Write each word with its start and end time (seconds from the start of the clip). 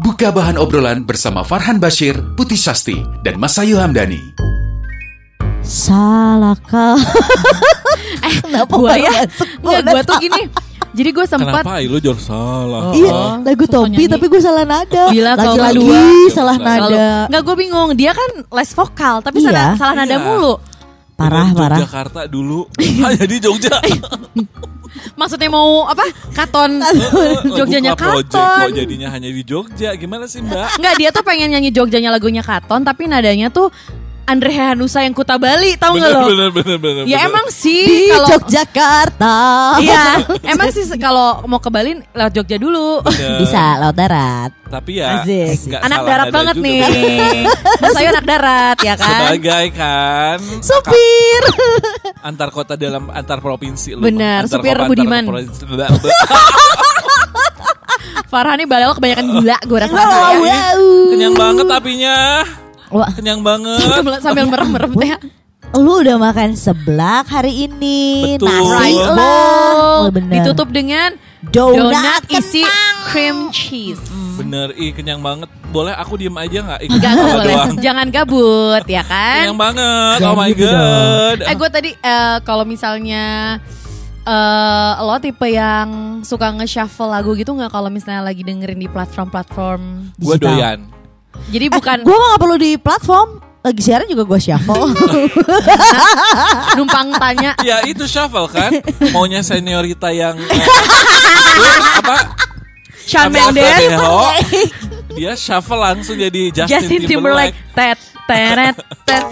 Buka 0.00 0.32
bahan 0.32 0.56
obrolan 0.56 1.04
bersama 1.04 1.44
Farhan 1.44 1.76
Bashir, 1.76 2.16
Putih 2.32 2.56
Sasti, 2.56 2.96
dan 3.20 3.36
Mas 3.36 3.56
Ayu 3.56 3.76
Hamdani. 3.76 4.20
Salah 5.60 6.56
kau. 6.62 6.96
Eh, 8.20 8.36
Kenapa 8.42 8.74
gua 8.74 8.94
ya? 8.94 9.24
Enggak, 9.62 9.80
gue 9.86 10.02
tuh 10.04 10.16
gini. 10.20 10.42
Jadi 10.92 11.10
gue 11.10 11.24
sempat 11.24 11.62
Kenapa 11.62 11.80
lu 11.80 11.96
jor 11.98 12.18
salah? 12.18 12.90
Iya, 12.92 13.08
Oh, 13.08 13.34
lagu 13.40 13.64
Tompi 13.64 13.96
nyanyi. 13.96 14.10
tapi 14.10 14.26
gue 14.26 14.40
salah 14.42 14.64
nada. 14.66 15.04
Gila, 15.08 15.32
kau 15.32 15.54
Lagi-lagi 15.56 15.78
berdua. 15.78 16.34
salah 16.34 16.56
nada. 16.58 17.08
Enggak 17.30 17.42
gue 17.42 17.56
bingung. 17.56 17.90
Dia 17.94 18.12
kan 18.12 18.30
les 18.44 18.70
vokal 18.70 19.14
tapi 19.20 19.38
Iya. 19.40 19.46
salah, 19.46 19.66
salah 19.78 19.94
nada 19.96 20.12
Iya. 20.12 20.20
mulu. 20.20 20.54
Parah, 21.14 21.48
parah. 21.50 21.78
Jakarta 21.80 22.20
dulu. 22.26 22.66
Hanya 23.04 23.24
di 23.24 23.36
Jogja. 23.38 23.76
Maksudnya 25.14 25.50
mau 25.50 25.86
apa? 25.86 26.02
Katon 26.34 26.82
Jogjanya 27.58 27.94
Project 27.94 28.30
kok 28.30 28.40
Katon. 28.40 28.74
jadinya 28.74 29.08
hanya 29.14 29.30
di 29.30 29.42
Jogja. 29.46 29.94
Gimana 29.94 30.26
sih 30.26 30.42
Mbak? 30.42 30.82
Enggak, 30.82 30.94
dia 30.98 31.08
tuh 31.14 31.22
pengen 31.22 31.48
nyanyi 31.54 31.70
Jogjanya 31.70 32.10
lagunya 32.10 32.42
Katon 32.42 32.82
tapi 32.82 33.06
nadanya 33.06 33.50
tuh 33.52 33.70
Andre 34.30 34.54
Hanusa 34.54 35.02
yang 35.02 35.10
Kuta 35.10 35.34
Bali, 35.36 35.74
tahu 35.74 35.98
nggak 35.98 36.08
lo? 36.08 36.20
bener, 36.24 36.50
bener, 36.50 36.78
bener, 36.78 37.02
Ya 37.02 37.18
bener. 37.18 37.28
emang 37.28 37.46
sih 37.50 37.82
Di 37.82 38.06
kalau 38.08 38.28
Yogyakarta. 38.30 39.36
Iya, 39.76 40.02
emang 40.54 40.70
sih 40.70 40.86
kalau 40.94 41.42
mau 41.44 41.58
ke 41.58 41.66
Bali 41.66 41.98
lewat 42.08 42.30
Jogja 42.32 42.54
dulu. 42.56 43.02
Bener. 43.02 43.42
Bisa 43.42 43.62
laut 43.76 43.92
darat. 43.92 44.54
Tapi 44.64 45.02
ya 45.02 45.26
anak 45.82 45.98
darat 46.06 46.26
banget 46.30 46.54
juga, 46.54 46.64
nih. 46.64 47.42
Mas 47.76 47.96
Ayu 47.96 48.08
anak 48.08 48.22
darat 48.24 48.76
ya 48.78 48.94
kan? 48.94 49.10
Sebagai 49.26 49.64
kan 49.74 50.38
Supir. 50.62 51.42
antar 52.22 52.48
kota 52.48 52.74
dalam 52.74 53.10
antar 53.10 53.42
provinsi 53.42 53.98
lu. 53.98 54.00
Bener, 54.00 54.46
Antar 54.46 54.62
supir 54.62 54.78
kota, 54.78 54.86
Budiman. 54.86 55.24
provinsi. 55.26 55.62
Farhan 58.30 58.62
nih 58.62 58.68
balel 58.70 58.94
kebanyakan 58.94 59.26
gula 59.32 59.58
gue 59.58 59.78
rasa 59.80 59.90
Wow, 59.90 60.06
ya. 60.46 60.62
wow. 60.70 61.10
Kenyang 61.10 61.34
banget 61.34 61.66
tapinya. 61.66 62.16
Wah, 62.90 63.10
Kenyang 63.10 63.40
banget. 63.40 63.78
Sambil, 63.80 64.14
sambil 64.18 64.44
merem-merem 64.46 64.90
teh. 64.94 65.10
lu 65.72 66.02
udah 66.02 66.18
makan 66.18 66.52
seblak 66.52 67.24
hari 67.24 67.64
ini. 67.64 68.34
Betul. 68.34 68.50
Nasi 68.50 68.74
Rice 68.74 68.98
lah. 69.00 69.14
bowl 69.14 69.78
Oh, 70.00 70.10
bener. 70.10 70.34
ditutup 70.42 70.68
dengan 70.68 71.14
Donat 71.40 71.94
donat 71.94 72.22
isi 72.28 72.60
cream 73.06 73.48
cheese. 73.48 74.02
Bener, 74.36 74.74
ih 74.74 74.90
kenyang 74.90 75.20
banget. 75.20 75.46
Boleh 75.70 75.94
aku 75.94 76.18
diem 76.18 76.34
aja 76.34 76.58
nggak? 76.60 76.80
Ikut 76.82 76.92
Enggak, 76.92 77.12
ketawa 77.12 77.22
enggak 77.22 77.38
boleh. 77.38 77.54
doang. 77.54 77.70
Jangan 77.78 78.06
gabut 78.10 78.84
ya 78.84 79.02
kan? 79.04 79.38
Kenyang 79.40 79.60
banget. 79.60 80.16
Jangan 80.18 80.28
oh 80.28 80.36
my 80.36 80.50
gitu 80.50 80.66
god. 80.66 81.38
Eh 81.40 81.54
gue 81.54 81.68
tadi 81.70 81.90
eh, 81.94 82.36
kalau 82.42 82.64
misalnya 82.64 83.24
eh 84.22 84.92
lo 84.98 85.16
tipe 85.16 85.46
yang 85.46 85.88
suka 86.20 86.52
nge-shuffle 86.52 87.08
lagu 87.08 87.32
gitu 87.32 87.54
nggak 87.54 87.70
kalau 87.70 87.88
misalnya 87.88 88.20
lagi 88.20 88.42
dengerin 88.42 88.76
di 88.76 88.88
platform-platform. 88.88 90.12
Gue 90.18 90.36
doyan. 90.36 90.82
Jadi 91.50 91.66
bukan 91.68 91.96
Gue 92.02 92.12
mah 92.12 92.28
gak 92.34 92.40
perlu 92.40 92.56
di 92.56 92.70
platform. 92.74 93.28
Lagi 93.60 93.82
siaran 93.82 94.06
juga 94.06 94.24
gue 94.24 94.40
shuffle. 94.40 94.88
numpang 96.76 97.12
tanya. 97.12 97.52
Ya 97.60 97.84
itu 97.84 98.06
shuffle 98.06 98.48
kan. 98.48 98.72
Maunya 99.10 99.40
seniorita 99.40 100.08
yang 100.08 100.38
eh, 100.38 100.64
apa? 102.00 102.16
Shawn 103.04 103.28
Apa- 103.28 103.52
Mendes, 103.52 103.80
Dia 105.12 105.32
shuffle 105.34 105.76
langsung 105.76 106.16
jadi 106.16 106.54
Justin, 106.54 106.72
Justin 106.72 107.00
Timberlake, 107.04 107.56
tet 107.74 107.98
teret 108.24 108.76
tet. 109.04 109.24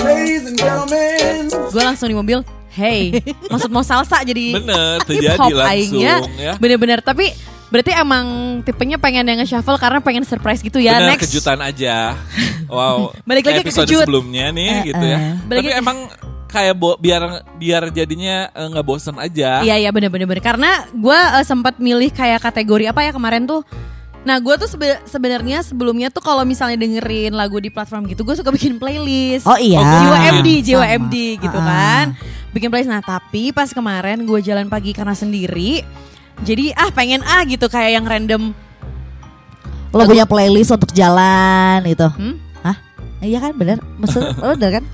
Ladies 0.00 0.46
and 0.46 0.56
gentlemen. 0.56 1.50
Gue 1.50 1.82
langsung 1.82 2.06
di 2.06 2.14
mobil. 2.14 2.40
Hey, 2.70 3.22
maksud 3.46 3.70
mau 3.70 3.86
salsa 3.86 4.26
jadi 4.26 4.50
Bener, 4.56 4.98
hip 4.98 5.06
terjadi 5.06 5.38
hop 5.38 5.50
langsung 5.52 5.70
aingnya. 6.00 6.14
ya. 6.34 6.52
Bener-bener 6.58 6.98
tapi 6.98 7.30
berarti 7.66 7.90
emang 7.90 8.24
tipenya 8.60 8.96
pengen 8.96 9.24
yang 9.24 9.38
nge-shuffle 9.38 9.76
karena 9.76 9.98
pengen 9.98 10.22
surprise 10.22 10.60
gitu 10.60 10.78
ya 10.78 10.96
Bener, 10.96 11.10
next. 11.12 11.28
kejutan 11.28 11.58
aja. 11.58 12.14
Wow. 12.64 13.12
Balik 13.22 13.44
lagi 13.44 13.60
ke 13.60 13.68
episode 13.68 13.84
kejut. 13.86 14.02
sebelumnya 14.02 14.48
nih 14.48 14.70
Eh, 14.72 14.82
gitu 14.88 15.04
ya. 15.04 15.16
eh. 15.16 15.32
Balik 15.42 15.60
Tapi 15.60 15.68
lagi- 15.68 15.78
emang 15.78 15.98
kayak 16.46 16.74
bo- 16.74 16.96
biar 16.96 17.22
biar 17.54 17.82
jadinya 17.90 18.48
eh, 18.48 18.66
nggak 18.66 18.82
bosen 18.82 19.16
aja. 19.16 19.60
Iya 19.60 19.76
iya 19.78 19.90
bener-bener 19.90 20.24
bener. 20.24 20.40
karena 20.40 20.70
gue 20.88 21.18
sempat 21.42 21.76
milih 21.76 22.08
kayak 22.08 22.40
kategori 22.40 22.88
apa 22.88 23.00
ya 23.00 23.10
kemarin 23.10 23.44
tuh. 23.44 23.60
Nah 24.22 24.40
gue 24.40 24.54
tuh 24.56 24.64
sebe- 24.66 25.02
sebenarnya 25.04 25.60
sebelumnya 25.60 26.08
tuh 26.08 26.18
kalau 26.18 26.40
misalnya 26.42 26.78
dengerin 26.78 27.30
lagu 27.30 27.58
di 27.58 27.68
platform 27.68 28.08
gitu 28.08 28.22
gue 28.22 28.32
suka 28.32 28.48
bikin 28.48 28.80
playlist. 28.80 29.44
Oh 29.44 29.60
iya. 29.60 29.84
Jiwa 29.84 30.18
MD, 30.34 30.48
jiwa 30.64 30.80
Sama. 30.80 30.96
MD 30.98 31.14
gitu 31.36 31.58
Ah. 31.58 31.64
kan. 31.64 32.06
Bikin 32.50 32.68
playlist. 32.70 32.88
Nah 32.88 33.02
tapi 33.02 33.52
pas 33.52 33.68
kemarin 33.68 34.18
gue 34.18 34.40
jalan 34.40 34.66
pagi 34.66 34.90
karena 34.90 35.12
sendiri. 35.12 35.84
Jadi 36.42 36.74
ah 36.74 36.90
pengen 36.90 37.22
ah 37.22 37.44
gitu 37.44 37.68
kayak 37.68 37.94
yang 37.94 38.04
random. 38.04 38.50
Lo 39.90 40.02
punya 40.04 40.26
playlist 40.26 40.74
untuk 40.74 40.90
jalan 40.90 41.86
gitu. 41.86 42.10
Hmm? 42.10 42.34
Hah? 42.60 42.76
Iya 43.20 43.38
kan 43.38 43.52
bener. 43.54 43.78
Maksud 43.96 44.22
lo 44.42 44.54
bener 44.54 44.82
kan? 44.82 44.84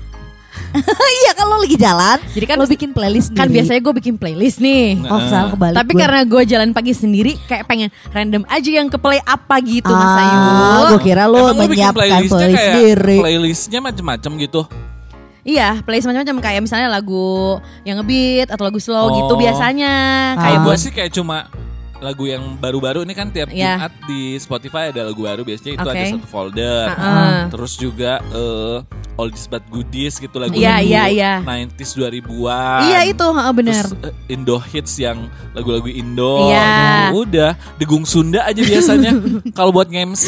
Iya 1.21 1.31
kan 1.31 1.47
lo 1.47 1.57
lagi 1.57 1.75
jalan. 1.75 2.17
Jadi 2.29 2.45
kan 2.45 2.55
lo 2.55 2.67
bikin 2.67 2.91
playlist 2.91 3.31
kan 3.31 3.47
sendiri. 3.47 3.55
biasanya 3.59 3.81
gue 3.81 3.93
bikin 3.97 4.15
playlist 4.15 4.59
nih. 4.59 4.99
Oh 5.03 5.19
salah 5.25 5.49
kebalik 5.49 5.75
Tapi 5.75 5.91
gue. 5.91 5.99
karena 5.99 6.19
gue 6.23 6.41
jalan 6.45 6.69
pagi 6.71 6.91
sendiri 6.91 7.39
kayak 7.41 7.65
pengen 7.65 7.89
random 8.11 8.43
aja 8.45 8.69
yang 8.69 8.87
ke 8.87 8.95
play 8.95 9.19
apa 9.21 9.55
gitu 9.59 9.89
Mas 9.89 10.15
Ayu. 10.17 10.35
Ah, 10.35 10.79
gue 10.91 11.01
kira 11.01 11.23
lo 11.25 11.49
Emang 11.49 11.65
menyiapkan 11.65 11.95
playlist 11.97 12.35
kayak 12.35 12.55
sendiri. 12.67 13.17
playlistnya 13.19 13.79
macem-macem 13.79 14.31
gitu. 14.39 14.61
Iya, 15.41 15.81
playlist 15.81 16.05
macam-macam 16.05 16.37
kayak 16.37 16.61
misalnya 16.61 16.85
lagu 16.85 17.57
yang 17.81 17.97
ngebeat 17.97 18.53
atau 18.53 18.61
lagu 18.61 18.77
slow 18.77 19.09
Oh. 19.09 19.13
gitu 19.17 19.33
biasanya. 19.41 19.93
Ah. 20.37 20.37
Kayak 20.37 20.45
Kayak 20.45 20.59
buat 20.61 20.77
gue 20.77 20.83
sih 20.83 20.91
kayak 20.93 21.11
cuma 21.17 21.37
lagu 22.01 22.25
yang 22.25 22.57
baru-baru 22.57 23.05
ini 23.05 23.13
kan 23.13 23.29
tiap 23.29 23.53
Iya. 23.53 23.77
Jumat 23.77 23.93
di 24.09 24.21
Spotify 24.35 24.89
ada 24.89 25.05
lagu 25.05 25.21
baru 25.21 25.45
biasanya 25.45 25.77
itu 25.77 25.85
Oke. 25.85 25.93
ada 25.93 26.03
satu 26.09 26.27
folder. 26.27 26.85
Ah. 26.91 27.45
Terus 27.47 27.73
juga 27.77 28.17
eh 28.27 28.77
oldies 29.15 29.45
but 29.45 29.61
goodies 29.69 30.17
gitu 30.17 30.33
lagu 30.35 30.57
Iya, 30.57 30.81
iya, 30.81 31.03
iya. 31.07 31.33
90s 31.45 31.93
2000-an. 31.93 32.79
Iya 32.89 32.99
itu, 33.05 33.21
heeh, 33.21 33.53
bener. 33.53 33.83
Terus 33.85 34.09
eh, 34.09 34.33
Indo 34.33 34.57
hits 34.57 34.97
yang 34.97 35.29
lagu-lagu 35.53 35.85
Indo. 35.85 36.49
Iya. 36.49 37.13
Udah, 37.13 37.51
degung 37.77 38.01
Sunda 38.01 38.41
aja 38.43 38.57
biasanya 38.57 39.13
kalau 39.57 39.69
buat 39.69 39.85
nge-MC. 39.85 40.25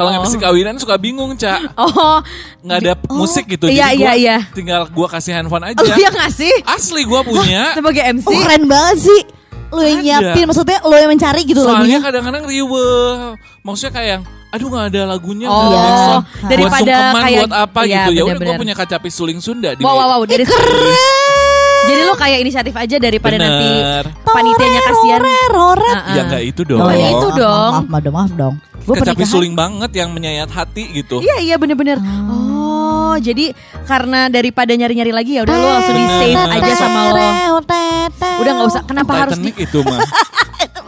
Kalau 0.00 0.08
nge-MC 0.08 0.34
kawinan 0.40 0.80
suka 0.80 0.96
bingung, 0.96 1.36
Cak. 1.36 1.76
Oh, 1.76 2.24
Nggak 2.64 2.78
ada 2.80 2.92
musik 3.12 3.44
gitu. 3.46 3.68
Iya, 3.68 3.92
Jadi 3.92 4.00
iya, 4.00 4.08
gua 4.08 4.14
iya. 4.16 4.36
Tinggal 4.50 4.80
gua 4.88 5.06
kasih 5.12 5.36
handphone 5.36 5.68
aja. 5.68 5.76
oh 5.76 5.86
iya 5.92 6.08
gak 6.08 6.32
sih? 6.32 6.52
Asli 6.64 7.04
gua 7.04 7.20
punya. 7.20 7.76
Sebagai 7.76 8.00
MC. 8.00 8.26
Oh 8.26 8.38
keren 8.40 8.64
banget 8.64 9.12
sih. 9.12 9.20
Lo 9.68 9.80
yang 9.80 9.98
Ada. 9.98 10.06
nyiapin 10.30 10.44
maksudnya 10.46 10.78
lo 10.80 10.94
yang 10.94 11.10
mencari 11.10 11.42
gitu 11.42 11.60
Soalnya 11.60 11.78
lagunya. 11.80 11.98
kadang-kadang 12.00 12.44
riweh. 12.44 13.14
Maksudnya 13.60 13.92
kayak 13.92 14.10
yang 14.10 14.22
aduh 14.46 14.68
nggak 14.68 14.86
ada 14.88 15.02
lagunya 15.06 15.46
Oh, 15.46 15.68
Iya. 15.68 16.22
daripada 16.46 16.70
buat 16.70 16.80
sungkeman 16.80 17.22
kayak- 17.22 17.40
buat 17.42 17.54
apa 17.58 17.80
Iya, 17.82 17.90
gitu 17.98 18.10
ya 18.10 18.22
udah 18.24 18.38
gue 18.40 18.54
punya 18.56 18.74
kacapi 18.74 19.08
suling 19.10 19.40
Sunda 19.40 19.70
di 19.74 19.82
Wow, 19.82 19.92
wow, 19.92 20.06
wow. 20.16 20.22
Dari 20.24 20.44
Jadi 21.86 22.00
lo 22.02 22.14
kayak 22.18 22.38
inisiatif 22.42 22.74
aja 22.74 22.96
daripada 22.98 23.36
Bener. 23.38 23.46
nanti 23.46 23.70
panitianya 24.26 24.80
kasihan. 24.82 25.20
Roret, 25.22 25.48
roret. 25.54 25.96
Ah, 25.96 26.04
ya 26.10 26.20
ah. 26.20 26.24
nggak 26.28 26.42
itu 26.42 26.62
dong 26.66 26.80
Oh, 26.82 26.92
ya 26.92 27.08
itu 27.14 27.28
dong. 27.38 27.72
Maaf, 27.72 27.86
maaf, 27.86 28.02
maaf, 28.02 28.12
maaf 28.12 28.32
dong. 28.34 28.54
Gue 28.86 28.94
kacapi 28.94 29.18
pernikahan. 29.18 29.34
suling 29.34 29.54
banget 29.58 29.90
yang 29.98 30.14
menyayat 30.14 30.46
hati 30.46 30.86
gitu 30.94 31.18
Iya 31.18 31.42
iya 31.42 31.56
bener-bener. 31.58 31.98
Oh 32.30 33.18
jadi 33.18 33.50
karena 33.88 34.28
daripada 34.28 34.76
nyari-nyari 34.76 35.10
lagi 35.10 35.32
ya 35.40 35.42
udah 35.42 35.56
lo 35.56 35.66
langsung 35.80 35.96
di 35.96 36.06
save 36.06 36.38
aja 36.38 36.72
sama 36.76 37.00
lo. 37.10 37.28
Udah 38.42 38.52
nggak 38.52 38.68
usah. 38.68 38.82
Kenapa 38.86 39.12
harus 39.26 39.38
di? 39.40 39.50
Itu 39.64 39.82
mah 39.82 40.04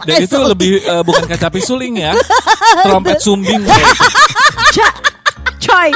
dan 0.07 0.23
itu 0.23 0.37
lebih 0.39 0.71
eh, 0.79 1.03
bukan 1.03 1.23
kacapi 1.27 1.59
suling 1.59 1.99
ya 1.99 2.15
trompet 2.85 3.19
sumbing. 3.19 3.61
Cak, 4.75 4.93
coy. 5.59 5.89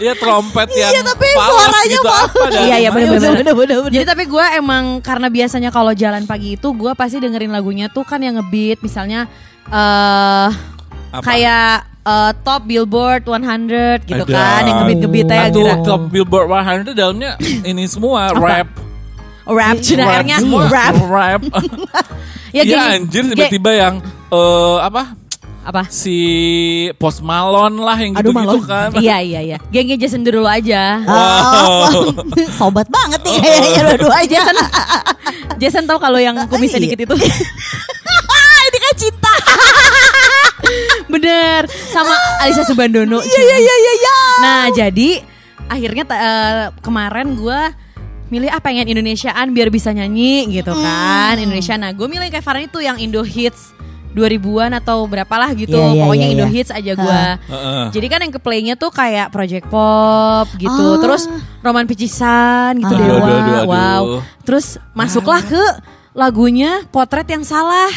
Iya 0.00 0.12
trompet 0.14 0.68
yang 0.72 0.90
Iya, 0.90 1.02
tapi 1.02 1.26
fals 1.30 1.46
suaranya 1.46 1.86
gitu 1.86 2.02
fals. 2.02 2.24
apa 2.26 2.44
Iya, 2.58 2.76
iya, 2.78 2.90
bener, 2.90 3.20
bener. 3.52 3.76
Jadi 3.90 4.04
tapi 4.04 4.24
gue 4.24 4.44
emang 4.54 4.84
karena 5.00 5.28
biasanya 5.28 5.68
kalau 5.68 5.92
jalan 5.92 6.24
pagi 6.24 6.56
itu 6.56 6.68
gue 6.70 6.92
pasti 6.92 7.16
dengerin 7.18 7.48
lagunya 7.48 7.86
tuh 7.86 8.02
kan 8.02 8.18
yang 8.18 8.34
ngebeat 8.34 8.80
misalnya 8.80 9.28
eh 9.66 10.48
Apa? 11.10 11.22
kayak 11.22 11.72
eh, 12.00 12.32
top 12.40 12.62
Billboard 12.64 13.22
100 13.22 14.02
gitu 14.04 14.24
Ada. 14.24 14.32
kan 14.32 14.60
yang 14.64 14.76
ngebeat-ngebeatnya 14.80 15.42
Satu 15.46 15.60
gitu. 15.60 15.84
top 15.84 16.02
Billboard 16.08 16.46
100 16.48 16.92
dalamnya 16.92 17.30
ini 17.62 17.84
semua 17.84 18.32
rap 18.32 18.68
Rap 19.42 19.76
cina 19.80 20.06
rap 20.06 20.30
rap. 20.70 20.94
rap 21.02 21.42
Ya, 22.50 22.66
Iya 22.66 22.74
gini, 22.74 22.82
anjir 22.98 23.22
tiba-tiba 23.30 23.70
yang 23.70 23.94
eh 24.26 24.78
apa 24.80 25.14
Apa? 25.60 25.84
si 25.92 26.16
Post 26.96 27.20
Malone 27.20 27.76
lah 27.76 27.92
yang 27.94 28.16
Aduh, 28.16 28.32
gitu-gitu 28.32 28.64
Malone. 28.64 28.64
kan. 28.64 28.88
Iya 28.96 29.16
iya 29.20 29.40
iya. 29.44 29.56
Gengnya 29.68 30.00
Jason 30.00 30.24
Derulo 30.24 30.48
aja. 30.48 31.04
Oh, 31.04 31.84
sobat 32.58 32.88
banget 32.88 33.20
nih 33.20 33.36
kayaknya 33.38 33.82
dua-duanya. 33.84 34.28
Jason 34.30 34.56
Jason 35.60 35.84
tahu 35.84 36.00
kalau 36.00 36.16
yang 36.16 36.32
kumisnya 36.48 36.80
Iya. 36.80 36.96
dikit 36.96 37.00
itu. 37.04 37.14
Ini 38.70 38.78
kan 38.78 38.94
cinta. 38.96 39.34
Bener. 41.12 41.60
Sama 41.90 42.14
Alisa 42.40 42.62
Subandono. 42.62 43.20
Iya 43.20 43.40
iya 43.40 43.56
iya 43.58 43.74
iya. 43.76 43.92
iya. 43.94 44.18
Nah 44.40 44.62
jadi 44.70 45.08
akhirnya 45.66 46.04
eh, 46.06 46.64
kemarin 46.80 47.34
gue 47.34 47.60
milih 48.30 48.46
ah 48.46 48.62
pengen 48.62 48.86
Indonesiaan 48.86 49.50
biar 49.50 49.68
bisa 49.68 49.90
nyanyi 49.90 50.46
gitu 50.50 50.70
kan 50.72 51.34
Indonesia. 51.36 51.74
Nah 51.74 51.90
gue 51.90 52.06
milih 52.06 52.30
kayak 52.30 52.40
Farhan 52.40 52.64
itu 52.64 52.78
yang 52.78 52.96
Indo 52.96 53.20
Hits 53.20 53.74
2000-an 54.10 54.70
atau 54.74 55.06
berapalah 55.06 55.50
gitu. 55.52 55.74
Iya, 55.74 55.90
iya, 55.92 56.02
Pokoknya 56.02 56.26
iya, 56.26 56.34
Indo 56.34 56.46
iya. 56.46 56.52
Hits 56.52 56.70
aja 56.70 56.92
gue. 56.92 57.22
Heeh. 57.46 57.84
Jadi 57.90 58.06
kan 58.06 58.18
yang 58.20 58.32
ke 58.32 58.40
playnya 58.40 58.74
tuh 58.74 58.90
kayak 58.90 59.30
Project 59.30 59.66
Pop 59.66 60.46
gitu. 60.56 60.86
Ah. 60.90 60.98
Terus 60.98 61.22
Roman 61.60 61.86
Picisan 61.86 62.74
gitu 62.76 62.90
Aduh, 62.90 63.00
Dewa. 63.00 63.16
aduh, 63.16 63.36
aduh, 63.36 63.54
aduh. 63.54 63.64
Wow. 63.66 64.02
Terus 64.42 64.66
masuklah 64.92 65.40
ke 65.40 65.62
lagunya 66.10 66.82
Potret 66.88 67.26
yang 67.26 67.42
salah. 67.42 67.90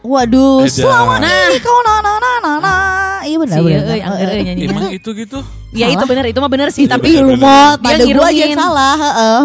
Waduh, 0.00 0.64
selama 0.64 1.20
Nah. 1.20 1.52
ini 1.52 1.60
kau 1.60 1.76
na 1.84 2.00
na 2.00 2.12
na 2.16 2.32
na 2.40 2.52
na. 2.56 2.74
Iya 3.20 3.36
benar 3.36 3.56
Si 3.60 3.64
benar. 3.68 3.84
euy, 3.84 4.00
angger 4.00 4.28
euy 4.32 4.42
nyanyinya. 4.48 4.72
Emang 4.72 4.88
itu 4.88 5.10
gitu? 5.12 5.38
Ya 5.76 5.86
itu 5.86 6.00
bener, 6.02 6.24
itu 6.24 6.40
mah 6.40 6.48
bener 6.48 6.72
sih. 6.72 6.88
Tapi 6.88 7.20
Tapi 7.20 7.20
lu 7.20 7.36
mau 7.36 7.76
dia 7.76 8.00
pada 8.00 8.04
gua 8.08 8.26
aja 8.26 8.44
salah, 8.56 8.94
heeh. 8.96 9.40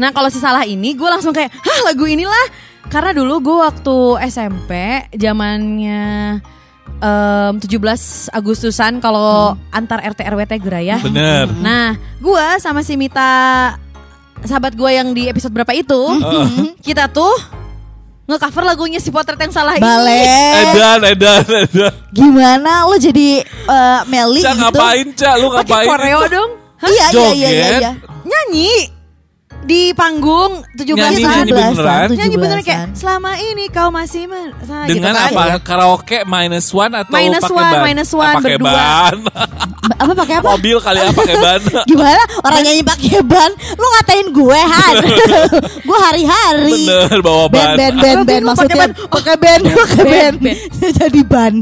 Nah 0.00 0.08
kalau 0.08 0.32
si 0.32 0.40
salah 0.40 0.64
ini 0.64 0.96
gue 0.96 1.04
langsung 1.04 1.30
kayak 1.30 1.52
hah 1.52 1.78
lagu 1.84 2.08
inilah 2.08 2.44
karena 2.88 3.10
dulu 3.12 3.34
gue 3.40 3.56
waktu 3.60 3.96
SMP 4.26 4.70
zamannya 5.12 6.40
em, 6.96 7.54
17 7.58 8.30
Agustusan 8.30 8.98
kalau 8.98 9.52
antar 9.68 10.00
RT 10.00 10.24
RW 10.24 10.40
teh 10.46 10.58
geraya. 10.58 10.96
Bener. 10.98 11.50
Nah 11.60 11.92
gue 12.16 12.46
sama 12.56 12.80
si 12.80 12.96
Mita 12.96 13.76
sahabat 14.40 14.72
gue 14.72 14.90
yang 14.90 15.12
di 15.12 15.28
episode 15.28 15.52
berapa 15.52 15.70
itu 15.70 16.00
kita 16.80 17.06
tuh 17.06 17.28
nge-cover 18.24 18.62
lagunya 18.64 18.96
si 18.96 19.10
potret 19.10 19.36
yang 19.36 19.50
salah 19.50 19.74
ini. 19.74 19.82
Balik. 19.82 20.26
Edan, 20.70 21.00
edan, 21.04 21.42
edan. 21.66 21.92
Gimana 22.10 22.86
lo 22.86 22.94
jadi 22.94 23.42
eh, 23.44 24.00
Meli 24.06 24.38
Cak 24.40 24.54
gitu? 24.54 24.62
ngapain, 24.62 25.06
Cak? 25.12 25.34
Lu 25.36 25.46
Pakai 25.50 25.66
ngapain? 25.66 25.88
koreo 25.90 26.20
dong. 26.30 26.50
Hah? 26.78 26.88
Iya 26.88 27.06
iya 27.10 27.28
iya 27.34 27.48
iya. 27.50 27.68
Iya. 27.76 27.90
Nyanyi 28.24 28.70
di 29.70 29.94
panggung 29.94 30.66
17 30.74 30.82
Nyanyi, 30.90 31.22
an 31.22 31.30
nyanyi 31.38 31.52
beneran? 31.52 32.08
Nyanyi 32.10 32.36
beneran 32.36 32.58
17-an. 32.58 32.66
kayak 32.66 32.84
selama 32.92 33.30
ini 33.38 33.64
kau 33.68 33.88
masih 33.88 34.26
men 34.26 34.50
Nah, 34.60 34.84
Dengan 34.84 35.12
gitu 35.12 35.22
kan. 35.22 35.30
apa? 35.30 35.44
Karaoke 35.60 36.18
minus 36.24 36.66
one 36.68 36.90
atau 36.92 37.12
Minus 37.12 37.42
pakai 37.42 37.54
one, 37.56 37.70
ban? 37.70 37.82
minus 37.84 38.10
one, 38.12 38.26
Ah, 38.26 38.34
pakai 38.36 38.50
berdua. 38.52 38.72
ban. 38.72 39.14
Ba- 39.22 39.48
Apa 39.96 40.12
pakai 40.16 40.34
apa? 40.36 40.48
Mobil 40.52 40.76
kali 40.76 40.98
ya 40.98 41.10
pakai 41.12 41.36
ban. 41.36 41.60
Gimana 41.90 42.22
orang 42.40 42.60
nyanyi 42.62 42.82
pakai 42.82 43.20
ban? 43.22 43.50
Lu 43.72 43.86
ngatain 43.88 44.26
gue 44.30 44.60
Han? 44.60 44.94
gue 45.88 45.98
hari-hari. 46.00 46.72
Bener 46.80 47.18
bawa 47.20 47.44
Ban 47.46 47.68
ban 47.72 47.92
Gua 47.92 48.02
ban 48.02 48.16
bingung 48.24 48.46
maksudnya 48.48 48.76
pakai 48.76 49.08
pakai 49.08 49.34
ban 49.36 49.60
pakai 49.62 50.04
ban. 50.04 50.34
Jadi 50.98 51.20
ban. 51.22 51.52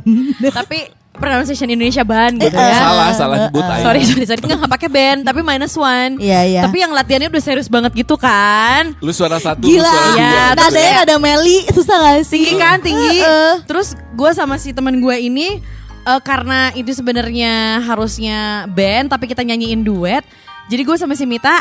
Tapi 0.49 0.79
pronunciation 1.19 1.69
Indonesia 1.69 2.01
ban 2.01 2.33
gitu 2.33 2.49
Eh, 2.49 2.63
ya. 2.65 2.79
Salah, 2.81 3.09
salah 3.13 3.37
nyebut 3.45 3.61
aja. 3.61 3.83
Sorry, 3.83 4.01
sorry, 4.03 4.25
sorry. 4.25 4.41
Enggak 4.41 4.59
nggak 4.59 4.73
pakai 4.73 4.89
band, 4.89 5.21
tapi 5.23 5.41
minus 5.41 5.75
one. 5.75 6.13
Iya 6.17 6.41
iya. 6.45 6.63
Tapi 6.63 6.77
yang 6.79 6.91
latihannya 6.91 7.29
udah 7.29 7.43
serius 7.43 7.67
banget 7.67 7.93
gitu 7.93 8.15
kan. 8.15 8.95
Lu 8.99 9.11
suara 9.11 9.37
satu, 9.37 9.63
lu 9.63 9.75
Gila. 9.75 9.85
suara 9.85 10.09
Iya, 10.09 10.17
dua. 10.17 10.47
terus 10.55 10.65
Nadanya 10.71 10.89
kayak- 10.89 11.05
ada 11.05 11.17
Meli 11.19 11.59
susah 11.69 11.97
gak 11.99 12.15
sih? 12.23 12.41
Tinggi 12.41 12.55
kan, 12.57 12.77
tinggi. 12.79 13.19
Heeh. 13.19 13.53
Terus 13.65 13.89
gue 14.11 14.31
sama 14.33 14.55
si 14.57 14.71
teman 14.71 14.97
gue 14.97 15.17
ini 15.19 15.59
eh, 16.01 16.21
karena 16.23 16.71
itu 16.73 16.91
sebenarnya 16.91 17.53
harusnya 17.83 18.39
band 18.67 19.11
tapi 19.11 19.27
kita 19.27 19.43
nyanyiin 19.43 19.83
duet. 19.83 20.23
Jadi 20.67 20.83
gue 20.83 20.97
sama 20.97 21.13
si 21.13 21.25
Mita 21.25 21.61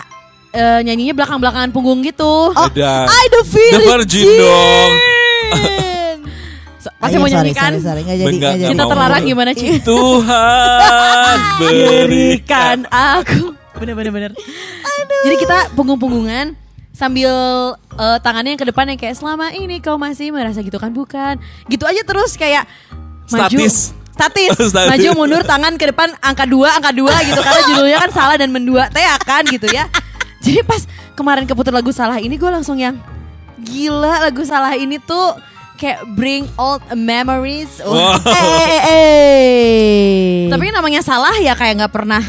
eh, 0.49 0.79
nyanyinya 0.79 1.13
belakang-belakangan 1.13 1.69
punggung 1.69 1.99
gitu. 2.01 2.49
Oh. 2.49 2.69
I 2.71 3.25
the 3.27 3.43
Virgin. 3.43 3.73
The 3.73 3.81
Virgin 3.83 4.27
dong. 4.37 4.91
Pasti 6.97 7.15
Ayo, 7.15 7.21
mau 7.21 7.29
sorry, 7.29 7.51
nyanyi 7.51 7.53
kan? 7.53 7.71
Sorry, 7.77 8.01
jadi, 8.07 8.75
mau. 8.75 8.89
terlarang 8.89 9.23
gimana 9.23 9.51
Ci? 9.53 9.67
Tuhan 9.83 11.37
berikan. 11.61 12.77
aku 12.87 13.53
bener 13.77 13.93
bener 13.93 14.11
bener 14.11 14.31
jadi 15.25 15.35
kita 15.37 15.57
punggung-punggungan 15.77 16.57
sambil 16.97 17.29
eh, 17.77 18.17
tangannya 18.25 18.57
yang 18.57 18.61
ke 18.61 18.67
depan 18.73 18.85
yang 18.89 18.97
kayak 18.97 19.13
selama 19.13 19.53
ini 19.53 19.77
kau 19.77 20.01
masih 20.01 20.33
merasa 20.33 20.65
gitu 20.65 20.81
kan 20.81 20.89
bukan 20.89 21.37
gitu 21.69 21.85
aja 21.85 22.01
terus 22.01 22.33
kayak 22.33 22.65
maju 23.29 23.53
Statis. 23.53 23.93
statis, 24.17 24.49
Statis. 24.73 24.89
maju 24.89 25.07
mundur 25.13 25.45
tangan 25.45 25.77
ke 25.77 25.93
depan 25.93 26.09
angka 26.17 26.49
dua 26.49 26.73
angka 26.81 26.89
dua 26.89 27.13
gitu 27.21 27.37
karena 27.37 27.61
judulnya 27.69 27.97
kan 28.01 28.11
salah 28.17 28.35
dan 28.41 28.49
mendua 28.49 28.89
teh 28.89 29.05
akan 29.05 29.45
gitu 29.53 29.69
ya 29.69 29.85
jadi 30.41 30.65
pas 30.65 30.89
kemarin 31.13 31.45
keputar 31.45 31.69
lagu 31.69 31.93
salah 31.93 32.17
ini 32.17 32.33
gue 32.33 32.49
langsung 32.49 32.81
yang 32.81 32.97
gila 33.61 34.25
lagu 34.25 34.41
salah 34.41 34.73
ini 34.73 34.97
tuh 34.97 35.37
kayak 35.77 36.01
bring 36.11 36.49
old 36.57 36.81
memories. 36.91 37.79
Wow. 37.79 38.17
Eh, 38.27 38.65
eh, 38.65 38.81
eh. 38.89 40.49
tapi 40.49 40.69
namanya 40.69 40.99
salah 40.99 41.37
ya 41.37 41.53
kayak 41.53 41.85
nggak 41.85 41.93
pernah 41.93 42.23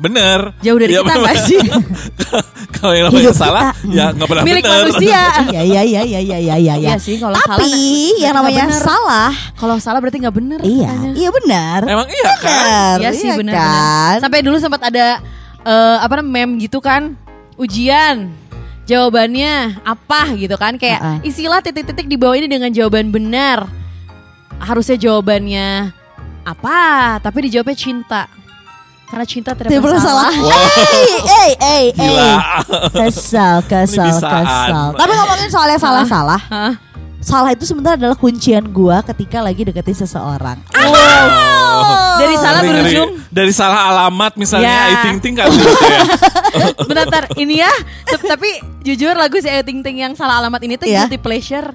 Bener. 0.00 0.56
Jauh 0.64 0.80
dari 0.80 0.96
Ya, 0.96 1.04
kita 1.04 1.12
bener. 1.12 1.22
nggak 1.28 1.36
sih? 1.44 1.60
Kalau 2.80 2.92
yang 2.96 3.12
namanya 3.12 3.24
Hidup 3.28 3.36
salah, 3.36 3.62
kita. 3.76 3.92
ya 3.92 4.06
nggak 4.16 4.28
pernah 4.32 4.44
milik 4.48 4.64
bener. 4.64 4.76
manusia. 4.80 5.22
Iya 5.52 5.60
iya 5.60 5.82
iya 5.84 6.00
iya 6.00 6.20
iya 6.24 6.38
iya 6.40 6.56
iya. 6.56 6.74
Iya 6.80 6.96
sih, 6.96 7.20
kalau 7.20 7.36
salah 7.36 7.60
Tapi 7.60 7.76
yang 8.16 8.32
namanya 8.32 8.64
bener. 8.72 8.80
salah. 8.80 9.30
Kalau 9.60 9.76
salah 9.76 10.00
berarti 10.00 10.16
nggak 10.24 10.32
bener. 10.32 10.58
Iya, 10.64 10.88
katanya. 10.88 11.10
iya 11.12 11.28
benar. 11.28 11.80
Emang 11.84 12.08
iya 12.08 12.32
kan? 12.40 12.96
Iya 12.96 13.10
sih 13.12 13.28
iya 13.28 13.34
benar. 13.36 13.54
kan? 13.60 14.16
Sampai 14.24 14.40
dulu 14.40 14.56
sempat 14.56 14.80
ada 14.80 15.20
eh, 15.60 15.96
apa 16.00 16.12
namanya 16.16 16.48
meme 16.48 16.64
gitu 16.64 16.80
kan, 16.80 17.12
ujian. 17.60 18.32
Jawabannya 18.90 19.54
apa 19.86 20.34
gitu 20.34 20.58
kan 20.58 20.74
kayak 20.74 20.98
Ha-ha. 20.98 21.22
istilah 21.22 21.62
titik-titik 21.62 22.10
di 22.10 22.18
bawah 22.18 22.34
ini 22.34 22.50
dengan 22.50 22.74
jawaban 22.74 23.14
benar. 23.14 23.70
Harusnya 24.58 24.98
jawabannya 24.98 25.94
apa? 26.42 26.78
Tapi 27.22 27.46
dijawabnya 27.46 27.78
cinta. 27.78 28.26
Karena 29.06 29.26
cinta 29.26 29.54
tidak, 29.54 29.70
Tidak 29.70 29.82
pernah 29.82 29.98
pernah 29.98 30.06
salah. 30.06 30.30
salah. 30.30 30.58
Eh, 30.90 31.18
eh, 31.18 31.50
eh, 31.58 31.82
Gila. 31.90 32.30
Kesal, 32.94 33.56
kesal, 33.64 34.06
kesal. 34.10 34.86
Tapi 34.94 35.12
ngomongin 35.12 35.50
soal 35.50 35.66
yang 35.66 35.82
salah-salah. 35.82 36.40
Salah 37.20 37.50
itu 37.50 37.66
sebenarnya 37.66 38.06
adalah 38.06 38.16
kuncian 38.16 38.64
gua 38.66 39.02
ketika 39.02 39.38
lagi 39.38 39.62
deketin 39.62 39.98
seseorang. 39.98 40.58
Dari 42.20 42.36
salah 42.36 42.60
Ngeri, 42.60 42.68
ngeri. 42.70 42.82
berujung 42.84 43.10
Dari 43.30 43.52
salah 43.52 43.80
alamat 43.88 44.32
misalnya 44.34 44.68
Ya. 44.68 44.82
Ayu 44.84 44.96
Ting 45.02 45.18
Ting 45.20 45.34
kan 45.34 45.48
gitu 45.48 45.64
ya. 45.64 46.02
Bentar, 46.90 47.24
ini 47.34 47.54
ya. 47.58 47.72
Tapi 48.06 48.50
jujur 48.82 49.14
lagu 49.14 49.38
si 49.38 49.46
Ayu 49.46 49.62
Ting 49.62 49.80
Ting 49.80 49.96
yang 49.96 50.12
salah 50.12 50.38
alamat 50.38 50.60
ini 50.62 50.74
tuh 50.74 50.84
Iya. 50.84 51.06
guilty 51.06 51.16
pleasure. 51.16 51.70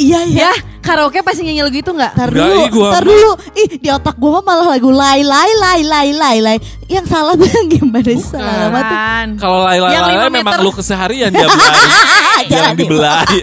Iya, 0.00 0.20
iya. 0.24 0.48
Ya, 0.48 0.52
karaoke 0.80 1.20
pasti 1.20 1.44
nyanyi 1.44 1.60
lagu 1.60 1.76
itu 1.76 1.92
nggak? 1.92 2.12
Enggak, 2.16 2.28
dulu, 2.32 2.56
ih, 2.56 2.68
gua 2.72 2.88
dulu. 3.04 3.30
Ih, 3.52 3.68
di 3.76 3.88
otak 3.92 4.16
gua 4.16 4.40
mah 4.40 4.44
malah 4.48 4.66
lagu 4.72 4.88
lay 4.88 5.20
lay 5.20 5.50
lay 5.60 5.80
lay 5.84 6.08
lay 6.08 6.08
lay 6.16 6.36
lay. 6.40 6.56
Yang 6.88 7.06
salah 7.12 7.36
tuh 7.36 7.44
yang 7.44 7.66
gimana 7.68 8.08
sih 8.08 8.24
salah 8.24 8.48
alamat 8.64 8.80
tuh? 8.82 8.96
Kan. 8.96 9.26
Kalau 9.36 9.58
Yang 9.68 9.84
lima 9.84 10.08
Laila 10.08 10.26
memang 10.32 10.54
lu 10.64 10.70
keseharian 10.72 11.28
dia 11.28 11.44
belai. 11.44 11.76
Jangan 11.76 12.48
Jangan 12.48 12.74
dibelai. 12.80 13.38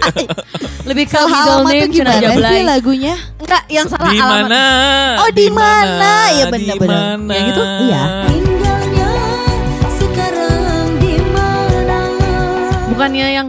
Lebih 0.82 1.04
ke 1.06 1.20
middle 1.22 1.62
name 1.62 1.90
gimana 1.94 2.26
sih 2.42 2.62
lagunya? 2.66 3.14
Enggak, 3.38 3.62
yang 3.70 3.86
salah 3.86 4.10
Di 4.10 4.18
alamat. 4.18 4.34
mana? 4.42 4.62
Oh, 5.22 5.30
di 5.30 5.46
mana? 5.54 6.12
Iya, 6.34 6.44
bener, 6.50 6.74
Di 6.74 6.80
mana? 6.82 7.32
Ya? 7.32 7.64
Iya. 7.78 8.02
Tinggalnya 8.26 9.10
sekarang 9.94 10.86
di 10.98 11.14
mana? 11.30 11.98
Bukannya 12.90 13.26
yang 13.30 13.48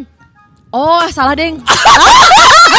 Oh, 0.70 1.02
salah 1.10 1.34
deng. 1.34 1.58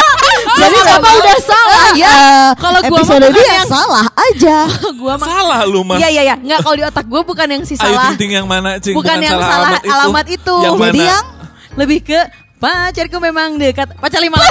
Jadi 0.61 0.77
apa 0.83 1.09
udah 1.11 1.37
salah 1.41 1.87
ya? 1.93 2.13
Kalau 2.55 2.79
gua 2.81 2.89
mah 2.91 2.99
episode 3.01 3.27
dia 3.31 3.51
yang 3.51 3.67
salah 3.67 4.05
aja. 4.07 4.57
gua 5.01 5.13
mah 5.15 5.27
Salah 5.27 5.59
lu 5.65 5.81
mah. 5.81 5.97
Iya 5.97 6.09
iya 6.09 6.21
iya, 6.23 6.35
enggak 6.35 6.59
kalau 6.61 6.75
di 6.75 6.83
otak 6.83 7.05
gua 7.05 7.21
bukan 7.21 7.47
yang 7.47 7.63
si 7.63 7.73
salah. 7.75 8.13
Ting 8.13 8.31
yang 8.31 8.45
mana, 8.45 8.77
Cing? 8.77 8.93
Bukan 8.93 9.17
yang 9.17 9.35
salah 9.35 9.75
alamat 9.79 10.25
itu. 10.27 10.55
Yang 10.59 10.75
Jadi 10.77 10.99
mana? 10.99 11.09
yang 11.09 11.25
Lebih 11.71 11.99
ke 12.03 12.19
pacarku 12.57 13.17
memang 13.17 13.55
dekat. 13.55 13.89
Pacar 13.95 14.19
lima 14.19 14.37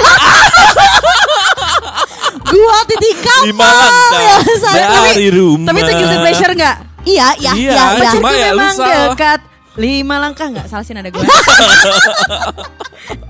gua 2.43 2.77
titik 2.85 3.17
langkah 3.21 3.91
Ya, 4.13 4.35
saya- 4.57 5.03
dari 5.07 5.29
rumah. 5.29 5.67
Tapi 5.67 5.79
itu 5.79 5.91
guilty 5.93 6.17
pleasure 6.19 6.51
enggak? 6.51 6.75
Iya, 7.01 7.27
iya, 7.35 7.51
Iya, 7.51 7.73
iya, 7.73 7.85
iya. 7.97 8.09
cuma- 8.11 8.29
ya 8.31 8.49
lu 8.51 8.61
memang 8.61 8.75
salah. 8.75 9.09
dekat. 9.09 9.39
Lima 9.79 10.19
langkah 10.19 10.51
enggak 10.51 10.67
salah 10.67 10.83
sih 10.83 10.91
nada 10.91 11.07
gue. 11.07 11.23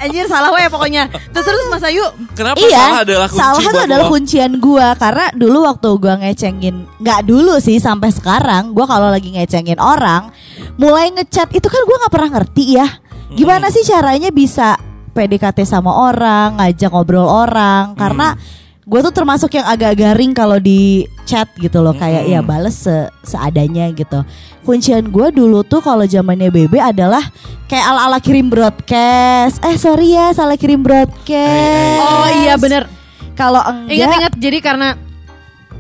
Anjir 0.02 0.26
salah 0.26 0.50
we 0.52 0.66
pokoknya. 0.68 1.06
Terus 1.30 1.46
terus 1.46 1.66
Mas 1.70 1.86
Ayu. 1.86 2.02
Kenapa 2.34 2.58
Iya, 2.58 2.74
salah 2.74 3.00
adalah 3.06 3.28
kunci 3.30 3.42
salah 3.42 3.62
itu 3.62 3.70
buat 3.72 3.86
adalah 3.86 4.06
lo? 4.06 4.12
kuncian 4.12 4.52
gua 4.58 4.88
karena 4.98 5.26
dulu 5.38 5.58
waktu 5.70 5.90
gua 6.02 6.14
ngecengin, 6.18 6.76
nggak 6.98 7.22
dulu 7.30 7.56
sih 7.62 7.78
sampai 7.78 8.10
sekarang, 8.10 8.74
gua 8.74 8.90
kalau 8.90 9.14
lagi 9.14 9.30
ngecengin 9.32 9.78
orang, 9.78 10.34
mulai 10.82 11.14
ngechat 11.14 11.54
itu 11.54 11.68
kan 11.70 11.82
gua 11.86 11.98
nggak 12.06 12.14
pernah 12.14 12.30
ngerti 12.42 12.66
ya. 12.82 12.88
Gimana 13.32 13.70
sih 13.72 13.86
caranya 13.86 14.34
bisa 14.34 14.76
PDKT 15.14 15.64
sama 15.64 15.94
orang, 16.10 16.60
ngajak 16.60 16.90
ngobrol 16.92 17.30
orang 17.30 17.96
karena 17.96 18.36
gue 18.82 19.00
tuh 19.00 19.14
termasuk 19.14 19.52
yang 19.52 19.64
agak 19.64 19.94
garing 19.96 20.32
kalau 20.32 20.58
di 20.58 21.06
chat 21.24 21.46
gitu 21.56 21.80
loh 21.80 21.94
kayak 21.94 22.26
ya 22.26 22.42
bales 22.42 22.74
se- 22.76 23.10
seadanya 23.22 23.86
gitu 23.90 24.26
kuncian 24.62 25.06
gue 25.06 25.28
dulu 25.32 25.62
tuh 25.62 25.80
kalau 25.80 26.02
zamannya 26.04 26.50
BB 26.50 26.76
adalah 26.76 27.22
kayak 27.66 27.86
ala 27.86 28.02
ala 28.06 28.18
kirim 28.18 28.48
broadcast 28.48 29.62
eh 29.62 29.76
sorry 29.76 30.12
ya 30.12 30.30
salah 30.32 30.56
kirim 30.56 30.82
broadcast 30.82 32.02
Oh 32.02 32.28
iya 32.40 32.58
bener. 32.58 32.90
kalau 33.34 33.62
enggak 33.64 33.94
Ingat-ingat 33.96 34.34
jadi 34.36 34.58
karena 34.60 34.88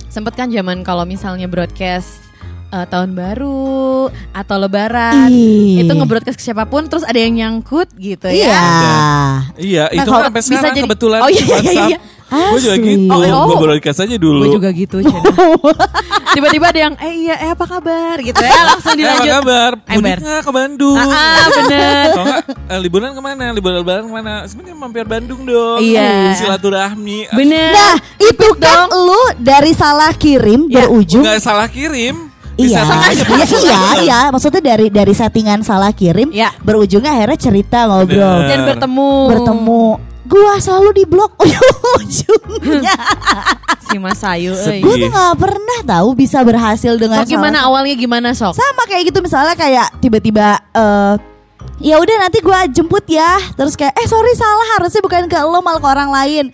sempet 0.08 0.34
kan 0.34 0.48
zaman 0.48 0.82
kalau 0.82 1.02
misalnya 1.04 1.46
broadcast 1.46 2.22
eh, 2.70 2.86
tahun 2.86 3.12
baru 3.12 4.08
atau 4.32 4.56
lebaran 4.58 5.26
Ih. 5.28 5.82
itu 5.82 5.90
nge-broadcast 5.90 6.38
ke 6.38 6.44
siapa 6.44 6.64
pun 6.64 6.86
terus 6.86 7.02
ada 7.02 7.18
yang 7.18 7.34
nyangkut 7.34 7.90
gitu 7.96 8.30
iya 8.30 8.46
ya. 8.46 8.62
Iya, 9.58 9.84
Nah, 9.88 9.96
itu 9.98 10.10
kan 10.12 10.22
sampai 10.24 10.38
bisa 10.40 10.50
sekarang 10.52 10.74
jadi- 10.76 10.86
kebetulan 10.86 11.20
Oh, 11.20 11.30
iya, 11.30 11.42
iya, 11.42 11.50
WhatsApp. 11.52 12.02
Gue 12.32 12.60
juga 12.60 12.74
Asli. 12.74 12.88
gitu, 12.96 13.12
Oh, 13.12 13.20
oh. 13.20 13.46
gue 13.46 13.58
broadcast 13.60 14.00
aja 14.00 14.16
dulu. 14.16 14.42
Gue 14.42 14.56
juga 14.56 14.70
gitu. 14.72 14.98
Tiba-tiba 16.34 16.66
ada 16.66 16.80
yang 16.82 16.96
eh 16.98 17.14
iya 17.22 17.36
eh 17.38 17.50
apa 17.52 17.66
kabar 17.66 18.16
gitu 18.18 18.40
ya 18.40 18.56
langsung 18.66 18.96
Eh, 18.96 19.04
apa 19.04 19.20
dilanjut. 19.20 19.32
kabar? 19.36 19.72
Ember. 19.84 20.16
Mudik 20.16 20.24
nggak 20.24 20.42
ke 20.42 20.52
Bandung? 20.54 20.96
Ah, 20.96 21.12
ah, 21.12 21.46
bener. 21.58 22.06
Kalau 22.08 22.26
nggak, 22.26 22.42
eh, 22.72 22.80
liburan 22.80 23.10
ke 23.12 23.22
mana? 23.22 23.46
Liburan 23.52 23.76
lebaran 23.78 24.04
ke 24.08 24.14
mana? 24.14 24.34
Sebenarnya 24.46 24.76
mampir 24.78 25.06
Bandung 25.06 25.44
dong. 25.44 25.80
Iya. 25.80 26.32
Eh, 26.32 26.34
Silaturahmi. 26.38 27.20
Bener. 27.32 27.72
nah 27.72 27.94
itu 28.18 28.48
kan 28.56 28.88
lu 28.88 29.22
dari 29.38 29.72
salah 29.72 30.12
kirim 30.14 30.66
Ya, 30.66 30.88
berujung 30.88 31.22
Nggak 31.22 31.40
salah 31.40 31.68
kirim. 31.68 32.32
Iya, 32.54 32.84
Bisa 32.84 33.58
iya, 33.58 33.58
iya, 33.58 33.80
iya. 33.98 34.20
Maksudnya 34.30 34.62
dari 34.62 34.88
dari 34.88 35.12
settingan 35.12 35.60
salah 35.62 35.90
kirim, 35.90 36.30
Ya. 36.30 36.54
berujungnya 36.60 37.10
akhirnya 37.10 37.40
cerita 37.42 37.88
ngobrol, 37.88 38.08
Bener. 38.38 38.48
Dan 38.48 38.60
bertemu. 38.68 39.12
bertemu. 39.28 39.84
Gua 40.32 40.56
selalu 40.58 40.90
di 40.96 41.04
blok 41.04 41.36
ujungnya. 42.00 42.96
si 43.92 44.00
Mas 44.00 44.24
Ayu. 44.24 44.56
Gue 44.56 44.96
tuh 44.98 45.12
nggak 45.12 45.36
pernah 45.36 45.80
tahu 45.84 46.16
bisa 46.16 46.40
berhasil 46.42 46.96
dengan 46.96 47.22
Sok 47.22 47.30
gimana 47.30 47.60
salah- 47.60 47.68
awalnya 47.68 47.96
gimana 47.96 48.32
sok? 48.32 48.56
Sama 48.56 48.88
kayak 48.88 49.12
gitu 49.12 49.20
misalnya 49.20 49.54
kayak 49.54 49.92
tiba-tiba 50.00 50.56
eh 50.72 51.16
ya 51.84 52.00
udah 52.00 52.16
nanti 52.18 52.40
gua 52.40 52.64
jemput 52.66 53.04
ya. 53.06 53.36
Terus 53.54 53.76
kayak 53.76 53.92
eh 53.92 54.08
sorry 54.08 54.32
salah 54.34 54.80
harusnya 54.80 55.04
bukan 55.04 55.28
ke 55.28 55.36
lo 55.38 55.60
malah 55.60 55.84
ke 55.84 55.90
orang 55.90 56.10
lain. 56.10 56.46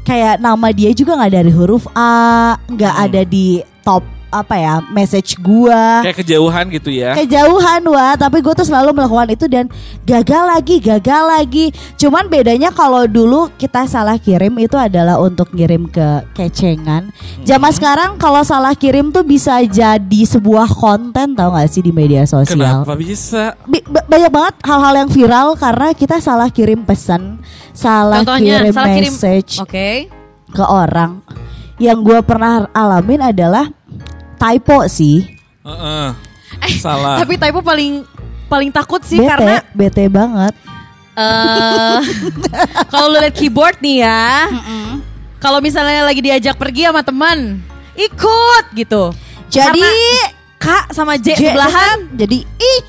Kayak 0.00 0.40
nama 0.40 0.72
dia 0.72 0.94
juga 0.96 1.20
nggak 1.20 1.32
dari 1.34 1.52
huruf 1.52 1.84
A, 1.92 2.56
nggak 2.64 2.94
ada 3.04 3.20
di 3.20 3.60
top 3.82 4.15
apa 4.28 4.54
ya 4.54 4.74
message 4.88 5.38
gua. 5.38 6.02
Kayak 6.02 6.18
kejauhan 6.20 6.64
gitu 6.68 6.90
ya. 6.90 7.14
kejauhan 7.14 7.80
wah 7.86 8.14
tapi 8.14 8.38
gue 8.38 8.52
tuh 8.52 8.64
selalu 8.64 8.90
melakukan 8.92 9.28
itu 9.30 9.46
dan 9.46 9.64
gagal 10.02 10.42
lagi 10.44 10.76
gagal 10.78 11.22
lagi 11.24 11.66
cuman 11.96 12.26
bedanya 12.26 12.68
kalau 12.68 13.04
dulu 13.04 13.48
kita 13.54 13.84
salah 13.84 14.16
kirim 14.16 14.52
itu 14.56 14.74
adalah 14.74 15.16
untuk 15.16 15.50
ngirim 15.50 15.86
ke 15.86 16.04
kecengan 16.32 17.08
zaman 17.42 17.70
sekarang 17.70 18.10
kalau 18.16 18.42
salah 18.42 18.72
kirim 18.72 19.08
tuh 19.08 19.22
bisa 19.22 19.62
jadi 19.62 20.20
sebuah 20.26 20.68
konten 20.68 21.32
tau 21.32 21.50
gak 21.50 21.68
sih 21.68 21.80
di 21.80 21.90
media 21.90 22.24
sosial 22.24 22.56
Kenapa 22.56 22.92
bisa? 22.94 23.54
Bi- 23.64 23.84
ba- 23.84 24.04
banyak 24.04 24.28
banget 24.28 24.54
hal-hal 24.60 24.94
yang 24.96 25.08
viral 25.08 25.48
karena 25.54 25.88
kita 25.92 26.16
salah 26.18 26.48
kirim 26.48 26.82
pesan 26.82 27.38
salah 27.70 28.20
Contohnya 28.20 28.60
kirim 28.60 28.72
salah 28.72 28.90
kirim. 28.90 29.12
message 29.12 29.50
Oke. 29.58 30.10
ke 30.48 30.64
orang 30.64 31.22
yang 31.76 32.00
gue 32.00 32.16
pernah 32.20 32.64
alamin 32.70 33.20
adalah 33.26 33.68
typo 34.36 34.84
sih 34.86 35.24
Heeh. 35.66 36.08
Eh, 36.62 36.78
Salah. 36.78 37.18
Tapi 37.18 37.34
typo 37.34 37.58
paling 37.58 38.06
paling 38.46 38.70
takut 38.70 39.02
sih 39.02 39.18
bete 39.18 39.28
karena 39.28 39.54
bete 39.74 40.06
banget 40.06 40.54
eh 41.16 42.00
kalau 42.92 43.08
lu 43.08 43.18
lihat 43.18 43.32
keyboard 43.32 43.80
nih 43.80 44.04
ya. 44.04 44.52
Kalau 45.40 45.64
misalnya 45.64 46.04
lagi 46.04 46.20
diajak 46.20 46.60
pergi 46.60 46.88
sama 46.88 47.00
teman, 47.00 47.60
ikut 47.96 48.64
gitu. 48.76 49.16
Jadi 49.48 49.80
Karena 49.80 50.28
K 50.56 50.66
sama 50.92 51.14
J, 51.16 51.36
J 51.36 51.52
sebelahan. 51.52 51.96
jadi 52.16 52.38
ich. 52.44 52.88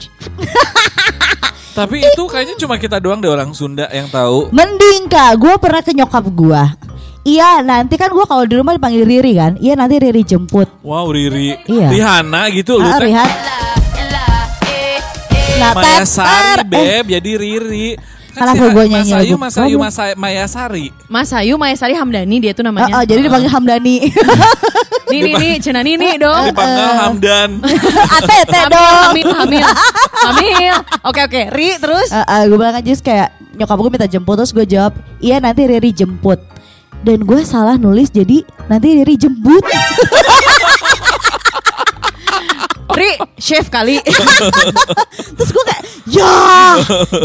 Tapi 1.78 2.02
itu 2.02 2.24
kayaknya 2.26 2.56
cuma 2.58 2.76
kita 2.82 2.98
doang 2.98 3.22
deh 3.22 3.30
orang 3.30 3.54
Sunda 3.54 3.86
yang 3.94 4.10
tahu. 4.10 4.50
Mending 4.50 5.06
kak, 5.06 5.38
gue 5.38 5.54
pernah 5.62 5.82
ke 5.86 5.94
nyokap 5.94 6.26
gue. 6.26 6.64
Iya 7.28 7.60
nanti 7.60 8.00
kan 8.00 8.08
gue 8.08 8.24
kalau 8.24 8.48
di 8.48 8.56
rumah 8.56 8.72
dipanggil 8.72 9.04
Riri 9.04 9.36
kan. 9.36 9.60
Iya 9.60 9.76
nanti 9.76 10.00
Riri 10.00 10.24
jemput. 10.24 10.72
Wow, 10.80 11.12
Riri. 11.12 11.60
Iya. 11.68 11.92
Rihana 11.92 12.48
gitu 12.56 12.80
lu 12.80 12.88
Ah, 12.88 12.96
teh. 12.96 13.12
Rihan. 13.12 13.30
Nah, 15.58 15.74
Maya 15.74 16.06
tet, 16.06 16.08
Sari, 16.08 16.30
ter. 16.30 16.60
Eh, 16.62 16.64
Beb, 16.70 17.06
jadi 17.20 17.32
Riri. 17.36 17.88
Kenapa 18.38 18.54
si 18.54 18.70
gua 18.70 18.86
Mas 18.86 18.92
nyanyi 18.94 19.12
Ayu, 19.18 19.34
lagu 19.34 19.38
Mas 19.42 19.56
Ayu? 19.58 19.78
Mas 19.82 19.98
Ayu, 19.98 20.14
Maya 20.14 20.46
Sari. 20.46 20.86
Mas 21.10 21.30
Ayu 21.82 21.96
Hamdani 21.98 22.38
dia 22.38 22.54
tuh 22.54 22.62
oh, 22.62 22.70
namanya. 22.70 22.94
oh, 22.94 23.04
jadi 23.04 23.20
dipanggil 23.26 23.52
Hamdani. 23.52 23.96
Nih 25.08 25.24
nih 25.24 25.34
nih, 25.40 25.54
cina 25.64 25.80
nih 25.88 25.96
nih 25.96 26.20
dong. 26.20 26.52
Dipanggil 26.52 26.92
Hamdan. 27.00 27.50
Atete 28.20 28.60
Hamil, 28.60 28.76
dong. 28.76 29.04
hamil, 29.08 29.28
hamil, 29.32 29.68
hamil. 30.20 30.76
Oke 31.08 31.22
oke, 31.24 31.42
Ri 31.56 31.80
terus. 31.80 32.12
gue 32.12 32.58
bilang 32.60 32.76
aja 32.76 32.92
kayak 33.00 33.30
nyokap 33.58 33.78
gue 33.82 33.90
minta 33.90 34.08
jemput 34.12 34.36
terus 34.38 34.52
gue 34.54 34.66
jawab 34.70 34.94
iya 35.18 35.42
nanti 35.42 35.66
Riri 35.66 35.90
jemput 35.90 36.38
dan 37.06 37.26
gue 37.26 37.42
salah 37.46 37.76
nulis 37.78 38.10
jadi 38.10 38.42
nanti 38.70 38.98
Riri 39.02 39.16
jemput 39.20 39.64
Ri, 42.98 43.10
chef 43.38 43.68
kali. 43.68 44.02
terus 45.38 45.50
gue 45.50 45.64
kayak 45.64 45.84
ya 46.08 46.34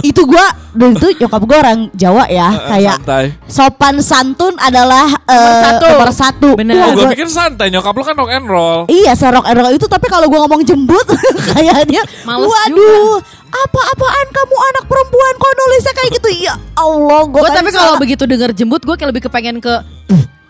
itu 0.02 0.20
gue 0.20 0.46
dan 0.74 0.90
itu 0.92 1.06
nyokap 1.16 1.40
gue 1.40 1.56
orang 1.56 1.80
Jawa 1.92 2.24
ya 2.26 2.48
kayak 2.68 2.96
Santai. 2.98 3.24
sopan 3.46 3.94
santun 3.98 4.54
adalah 4.56 5.08
eh, 5.24 5.60
satu. 5.62 5.86
nomor 5.88 6.10
satu. 6.10 6.48
Bener. 6.54 6.76
Wah, 6.76 6.84
Oh, 6.84 6.92
gue 6.92 7.02
gua- 7.02 7.12
pikir 7.12 7.26
santai. 7.26 7.68
Nyokap 7.68 7.90
lu 7.90 8.02
kan 8.02 8.14
rock 8.14 8.30
and 8.30 8.46
roll. 8.46 8.84
Iya 8.86 9.12
serok 9.14 9.44
erok 9.44 9.72
itu 9.72 9.86
tapi 9.86 10.06
kalau 10.06 10.26
gue 10.26 10.36
ngomong 10.36 10.60
jembut 10.62 11.06
kayak 11.50 11.86
dia 11.86 12.02
Males 12.22 12.44
waduh 12.44 13.16
apa-apaan 13.48 14.26
kamu 14.28 14.56
anak 14.66 14.84
perempuan 14.84 15.32
kok 15.34 15.52
nulisnya 15.54 15.92
kayak 15.92 16.10
gitu 16.14 16.28
ya 16.42 16.54
Allah 16.74 17.20
gue 17.26 17.36
Gue 17.38 17.50
tapi 17.50 17.70
kalau 17.70 17.94
begitu 17.96 18.24
denger 18.24 18.50
jembut, 18.52 18.80
gue 18.80 18.92
kayak 18.92 19.08
lebih 19.08 19.22
kepengen 19.22 19.56
ke 19.58 19.74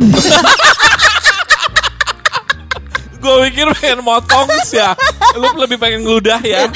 Gue 3.23 3.47
pikir 3.47 3.71
pengen 3.73 4.03
motong 4.03 4.51
sih 4.63 4.77
ya. 4.77 4.99
Lu 5.33 5.47
lebih 5.57 5.79
pengen 5.79 6.03
ngeludah 6.03 6.43
ya. 6.43 6.67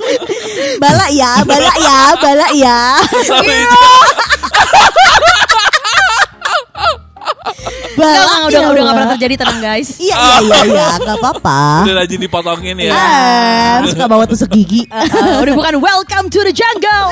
balak 0.82 1.10
ya 1.10 1.40
balak 1.42 1.76
ya 1.76 1.98
balak 2.16 2.52
ya 2.52 2.78
Sorry. 3.22 3.48
Iya. 3.50 3.72
balak 7.96 8.20
Udah, 8.20 8.48
udah, 8.48 8.60
ya, 8.60 8.68
udah 8.70 8.82
gak 8.82 8.94
pernah 8.94 9.10
terjadi 9.14 9.34
tenang 9.36 9.60
guys. 9.66 9.88
iya 9.98 10.16
iya 10.16 10.40
iya 10.40 10.58
iya 10.64 10.86
nggak 10.96 11.16
apa-apa 11.20 11.60
Udah 11.84 11.94
rajin 11.98 12.20
dipotongin 12.20 12.76
ya. 12.78 12.92
Ah, 12.92 13.84
suka 13.84 14.04
bawa 14.06 14.24
tusuk 14.24 14.48
gigi 14.50 14.84
Uh, 14.88 15.40
udah 15.40 15.54
bukan 15.54 15.74
welcome 15.80 16.26
to 16.28 16.40
the 16.40 16.52
jungle. 16.52 17.08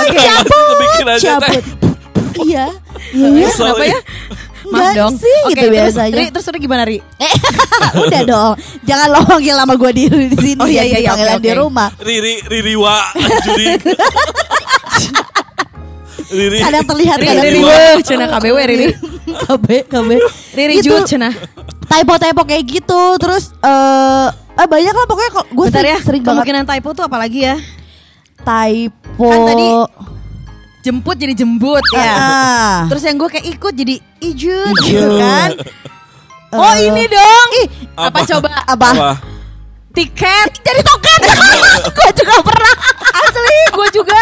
Oke, 0.00 0.16
bikin 0.80 1.06
aja 1.06 1.18
teh. 1.18 1.28
cabut 1.36 1.64
iya 2.40 2.66
iya 3.12 3.28
iya. 3.28 3.48
Kenapa 3.52 3.84
ya? 3.84 3.98
Maaf 4.70 4.78
Enggak 4.80 4.94
dong. 4.96 5.14
sih 5.18 5.38
Oke, 5.42 5.50
gitu 5.50 5.62
terus, 5.62 5.74
biasanya 5.74 6.14
Ri, 6.14 6.24
terus 6.30 6.46
udah 6.46 6.60
gimana 6.60 6.82
Ri? 6.84 6.98
Eh, 7.18 7.34
udah 8.06 8.22
dong 8.24 8.52
jangan 8.82 9.08
lo 9.08 9.20
manggil 9.24 9.54
nama 9.54 9.74
gue 9.74 9.90
di, 9.90 10.04
di 10.06 10.36
sini 10.36 10.56
Oh, 10.56 10.64
iya, 10.64 10.80
jadi 10.80 10.88
iya, 10.88 10.98
iya, 10.98 11.10
panggilan 11.10 11.34
oke, 11.34 11.42
di 11.42 11.52
rumah 11.52 11.88
Riri, 11.98 12.34
Riri 12.44 12.74
Wa, 12.74 12.96
Juri. 13.40 13.66
Riri. 16.30 16.58
kadang 16.60 16.84
terlihat 16.86 17.18
kadang 17.18 17.42
Ri, 17.42 17.50
Ri, 17.50 17.60
tidak. 17.60 17.74
Ri, 17.90 18.02
cina 18.04 18.24
KBW 18.28 18.56
Riri. 18.64 18.86
KB 19.26 19.66
KB 19.84 20.10
Riri 20.52 20.74
Itu 20.78 20.86
Jut 20.88 21.02
cina. 21.08 21.28
typo-typo 21.84 22.42
kayak 22.44 22.64
gitu 22.64 23.00
terus 23.16 23.50
eh 23.58 24.26
eh, 24.30 24.66
banyak 24.68 24.94
lah 24.94 25.06
pokoknya 25.06 25.30
kok 25.32 25.46
gue 25.48 25.66
sering, 25.68 25.90
ya, 25.90 25.98
sering 25.98 26.22
banget 26.22 26.46
kemungkinan 26.46 26.64
typo 26.64 26.88
tuh 26.92 27.04
apa 27.04 27.16
lagi 27.16 27.40
ya? 27.42 27.58
typo 28.40 29.26
Kan 29.26 29.40
tadi 29.44 29.66
Jemput 30.80 31.16
jadi 31.20 31.36
jembut 31.36 31.84
ya. 31.92 32.14
Ah. 32.16 32.76
Terus 32.88 33.04
yang 33.04 33.20
gue 33.20 33.28
kayak 33.28 33.46
ikut 33.52 33.72
jadi 33.76 33.94
ijut 34.24 34.74
gitu 34.80 35.08
kan. 35.20 35.50
Oh 36.50 36.72
Eh, 36.74 36.88
ini 36.88 37.04
dong. 37.06 37.48
ih 37.62 37.66
apa? 37.94 38.08
Apa? 38.10 38.18
coba? 38.26 38.50
apa 38.64 38.86
Apa? 38.90 39.12
Tiket. 39.90 40.50
jadi 40.62 40.80
token 40.86 41.20
gue 41.98 42.08
juga 42.16 42.34
pernah 42.42 42.74
Asli 43.12 43.58
gue 43.74 43.88
juga. 43.92 44.20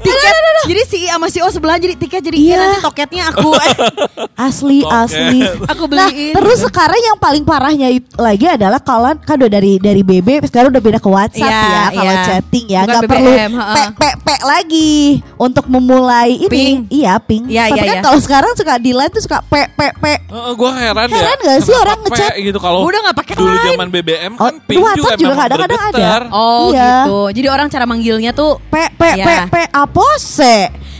Tiket 0.00 0.34
Jadi 0.62 0.82
si 0.86 0.96
I 1.00 1.08
sama 1.08 1.26
si 1.26 1.40
O 1.40 1.48
sebelah 1.48 1.76
jadi 1.76 1.94
tiket 1.94 2.20
jadi 2.22 2.36
Iya. 2.36 2.46
iya. 2.46 2.56
nanti 2.62 2.78
toketnya 2.80 3.22
aku 3.28 3.50
Asli, 4.40 4.80
Toket. 4.80 4.96
asli. 5.02 5.40
aku 5.66 5.82
Nah, 5.86 6.06
beliin. 6.06 6.32
terus 6.32 6.58
sekarang 6.62 7.00
yang 7.02 7.16
paling 7.16 7.42
parahnya 7.42 7.88
lagi 8.14 8.46
adalah 8.46 8.78
kalau 8.78 9.12
kan 9.18 9.36
udah 9.36 9.50
dari 9.50 9.76
dari 9.76 10.00
BB 10.00 10.46
sekarang 10.46 10.70
udah 10.70 10.80
pindah 10.80 10.98
ke 10.98 11.10
WhatsApp 11.10 11.50
Iya, 11.50 11.60
ya 11.60 11.84
kalau 11.92 12.12
iya. 12.12 12.24
chatting 12.24 12.66
ya 12.66 12.80
nggak 12.82 13.02
perlu 13.04 13.30
pe 13.50 13.82
pe 13.94 14.08
pe 14.22 14.34
lagi 14.42 14.92
untuk 15.36 15.64
memulai 15.66 16.38
ini. 16.38 16.48
Ping. 16.48 16.76
Iya, 16.88 17.12
ping. 17.18 17.42
Iya, 17.46 17.64
Tapi 17.66 17.76
iya, 17.76 17.82
kan 17.84 17.96
iya. 17.96 18.02
kalau 18.02 18.18
sekarang 18.20 18.50
suka 18.54 18.74
di 18.76 18.92
line 18.92 19.10
tuh 19.10 19.22
suka 19.22 19.38
pe 19.42 19.68
pe 19.70 19.86
pe. 19.92 20.14
Heeh, 20.22 20.52
gua 20.54 20.70
heran, 20.72 21.06
ya. 21.06 21.16
Heran 21.18 21.36
nggak 21.40 21.58
sih 21.58 21.66
Kenapa 21.68 21.82
orang 21.82 21.98
ngechat? 22.06 22.32
gitu 22.38 22.58
kalau 22.58 22.78
udah 22.82 23.00
nggak 23.02 23.16
pakai 23.18 23.34
dulu 23.34 23.52
zaman 23.58 23.88
BBM 23.90 24.32
Oh, 24.34 24.46
kan 24.46 24.54
ping 24.62 24.78
WhatsApp 24.78 25.18
juga 25.18 25.26
memang 25.26 25.38
kadang-kadang 25.42 25.80
ada. 25.90 26.08
Oh 26.30 26.70
Iya. 26.70 26.84
gitu. 27.04 27.18
Jadi 27.34 27.48
orang 27.50 27.66
cara 27.68 27.84
manggilnya 27.84 28.30
tuh 28.32 28.56
pe 28.64 28.79
pe 28.90 29.10
Iya. 29.12 29.24
pe 29.24 29.34
pe 29.48 29.62
apose. 29.70 30.56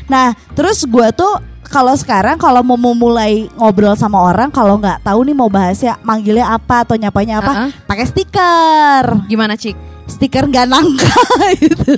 Nah, 0.07 0.27
terus 0.51 0.83
gua 0.85 1.11
tuh 1.11 1.39
kalau 1.65 1.95
sekarang 1.95 2.35
kalau 2.35 2.61
mau 2.61 2.75
memulai 2.75 3.47
ngobrol 3.55 3.95
sama 3.95 4.19
orang 4.21 4.51
kalau 4.51 4.75
nggak 4.77 5.01
tahu 5.01 5.23
nih 5.23 5.33
mau 5.33 5.47
bahasnya 5.47 5.97
manggilnya 6.01 6.51
apa 6.51 6.83
atau 6.83 6.95
nyapanya 6.95 7.39
apa, 7.39 7.53
Uh-uh. 7.55 7.71
pakai 7.87 8.05
stiker. 8.05 9.05
gimana 9.25 9.55
Cik? 9.55 9.79
Stiker 10.05 10.43
nggak 10.45 10.67
nangka 10.67 11.23
itu. 11.63 11.95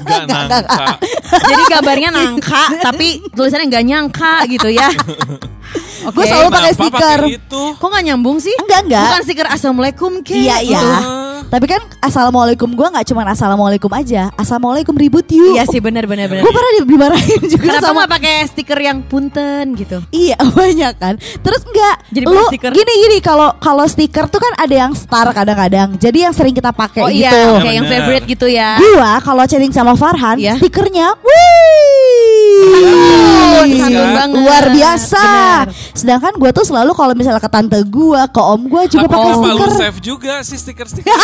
Nggak 0.00 0.24
nangka. 0.24 0.96
Jadi 1.44 1.62
gambarnya 1.68 2.08
nangka 2.10 2.62
tapi 2.80 3.20
tulisannya 3.28 3.68
nggak 3.68 3.84
nyangka 3.84 4.34
gitu 4.48 4.68
ya. 4.68 4.88
Oke. 6.02 6.14
Gue 6.14 6.24
selalu 6.24 6.48
pakai 6.48 6.62
Kenapa 6.68 6.82
stiker. 6.82 7.18
pakai 7.20 7.36
itu? 7.36 7.62
Kok 7.74 7.86
nggak 7.86 8.04
nyambung 8.04 8.36
sih? 8.38 8.54
Enggak 8.56 8.80
enggak. 8.84 9.06
Bukan 9.06 9.22
stiker 9.22 9.46
assalamualaikum 9.48 10.10
ke? 10.20 10.34
Iya 10.34 10.56
iya. 10.60 10.80
Heeh. 10.80 11.20
Tapi 11.44 11.66
kan 11.66 11.82
assalamualaikum 12.00 12.72
gua 12.72 12.88
nggak 12.88 13.04
cuma 13.04 13.22
assalamualaikum 13.24 13.90
aja, 13.90 14.32
assalamualaikum 14.34 14.94
ribut 14.94 15.26
yuk. 15.26 15.52
Iya 15.52 15.64
sih 15.64 15.78
benar 15.78 16.06
benar 16.06 16.26
benar. 16.26 16.40
Gue 16.40 16.50
pernah 16.50 16.72
di- 16.72 16.88
dimarahin 16.88 17.42
juga 17.44 17.64
Kenapa 17.68 17.84
sama 17.84 17.94
nggak 17.98 18.10
pakai 18.10 18.34
stiker 18.46 18.78
yang 18.78 18.98
punten 19.02 19.64
gitu? 19.74 20.00
Iya 20.10 20.38
banyak 20.58 20.94
kan. 20.96 21.14
Terus 21.18 21.60
enggak. 21.62 21.96
Jadi 22.10 22.24
lu 22.24 22.32
pakai 22.32 22.48
stiker? 22.50 22.70
gini 22.72 22.92
gini 23.00 23.16
kalau 23.18 23.48
kalau 23.58 23.84
stiker 23.84 24.26
tuh 24.26 24.40
kan 24.40 24.52
ada 24.56 24.74
yang 24.78 24.92
star 24.92 25.28
kadang-kadang. 25.30 25.94
Jadi 25.96 26.18
yang 26.20 26.32
sering 26.32 26.52
kita 26.52 26.72
pakai 26.72 27.02
oh 27.02 27.10
gitu. 27.10 27.20
iya, 27.20 27.30
Ya, 27.32 27.60
kayak 27.60 27.74
yang 27.74 27.86
benar. 27.86 28.00
favorite 28.00 28.26
gitu 28.26 28.46
ya. 28.48 28.70
Gua 28.78 29.12
kalau 29.20 29.42
chatting 29.44 29.70
sama 29.70 29.92
Farhan, 29.92 30.36
Iya. 30.36 30.56
stikernya, 30.56 31.12
wih, 31.20 32.62
Santun, 32.62 33.66
Iya. 33.68 33.82
santun 33.82 34.10
banget. 34.14 34.36
luar 34.38 34.64
biasa. 34.70 35.22
Benar. 35.22 35.61
Sedangkan 35.92 36.32
gua 36.34 36.50
tuh 36.50 36.62
selalu 36.62 36.90
kalau 36.92 37.12
misalnya 37.12 37.38
ke 37.38 37.48
tante 37.48 37.78
gua, 37.84 38.26
ke 38.26 38.38
om 38.38 38.62
gua 38.64 38.82
juga 38.84 39.04
pakai 39.04 39.22
kenapa 39.28 39.46
lu 39.48 39.58
stiker. 39.58 39.70
save 39.74 39.98
juga 40.00 40.34
sih 40.40 40.56
stiker-stiker? 40.56 41.10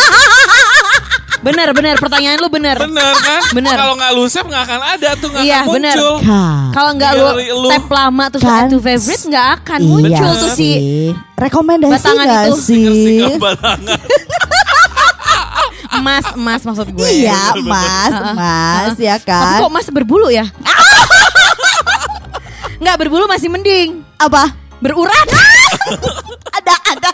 Bener 1.39 1.71
bener 1.71 1.95
pertanyaan 1.97 2.35
lu 2.37 2.51
bener. 2.51 2.75
Bener 2.77 3.15
kan? 3.15 3.43
Bener. 3.53 3.71
Kalau 3.73 3.95
nggak 3.95 4.11
lu 4.11 4.27
save 4.27 4.43
nggak 4.45 4.59
akan 4.61 4.81
ada 4.83 5.11
tuh 5.15 5.29
nggak 5.29 5.43
Iya, 5.47 5.59
akan 5.61 5.71
bener. 5.71 5.95
muncul. 5.97 6.15
Kalau 6.69 6.91
nggak 6.93 7.13
lu, 7.15 7.27
lu. 7.63 7.69
tap 7.71 7.87
lama 7.89 8.25
terus 8.27 8.43
Kan? 8.43 8.59
add 8.59 8.67
to 8.69 8.79
favorite 8.79 9.23
nggak 9.25 9.47
akan 9.57 9.79
Iya 9.79 9.89
muncul 9.89 10.33
tuh 10.35 10.51
si 10.51 10.57
sih. 10.59 10.75
Rekomendasi 11.39 11.95
Batangan 11.95 12.27
gak 12.27 12.43
itu. 12.43 12.55
sih? 12.59 12.85
Stiker 12.91 13.39
batangan. 13.39 13.99
emas 15.91 16.27
emas 16.33 16.61
maksud 16.65 16.89
gue. 16.91 17.07
Iya, 17.09 17.43
mas, 17.61 18.13
Heeh. 18.13 18.35
mas, 18.35 18.95
ya 18.99 19.15
Tapi 19.17 19.25
kan? 19.25 19.63
kok 19.63 19.71
emas 19.71 19.87
berbulu 19.89 20.29
ya? 20.29 20.43
Nggak 22.79 22.97
berbulu 22.99 23.27
masih 23.27 23.47
mending. 23.47 24.03
Apa? 24.19 24.45
Berurat. 24.79 25.27
Ada, 26.59 26.75
ada. 26.87 27.11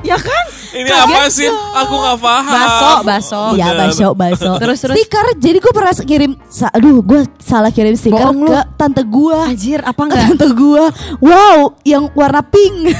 ya 0.00 0.14
kan? 0.14 0.44
Ini 0.70 0.86
Kaget 0.86 1.00
apa 1.02 1.20
sih? 1.26 1.48
Aku 1.50 1.94
nggak 1.96 2.18
paham. 2.18 2.54
Baso, 2.54 2.90
baso. 3.02 3.42
Iya, 3.52 3.66
Bener. 3.66 3.80
baso, 3.82 4.08
baso. 4.14 4.50
Terus, 4.62 4.78
terus. 4.78 4.94
Stiker, 4.94 5.26
jadi 5.34 5.58
gue 5.58 5.72
pernah 5.72 5.92
kirim, 5.92 6.32
aduh, 6.70 7.02
gue 7.02 7.20
salah 7.38 7.68
kirim 7.68 7.92
stiker 7.92 8.30
lu. 8.30 8.46
ke 8.46 8.58
tante 8.76 9.02
gue. 9.02 9.38
Anjir, 9.42 9.80
apa 9.82 9.98
enggak? 9.98 10.22
tante 10.28 10.46
gue, 10.50 10.84
wow, 11.18 11.56
yang 11.82 12.08
warna 12.12 12.40
pink, 12.40 12.94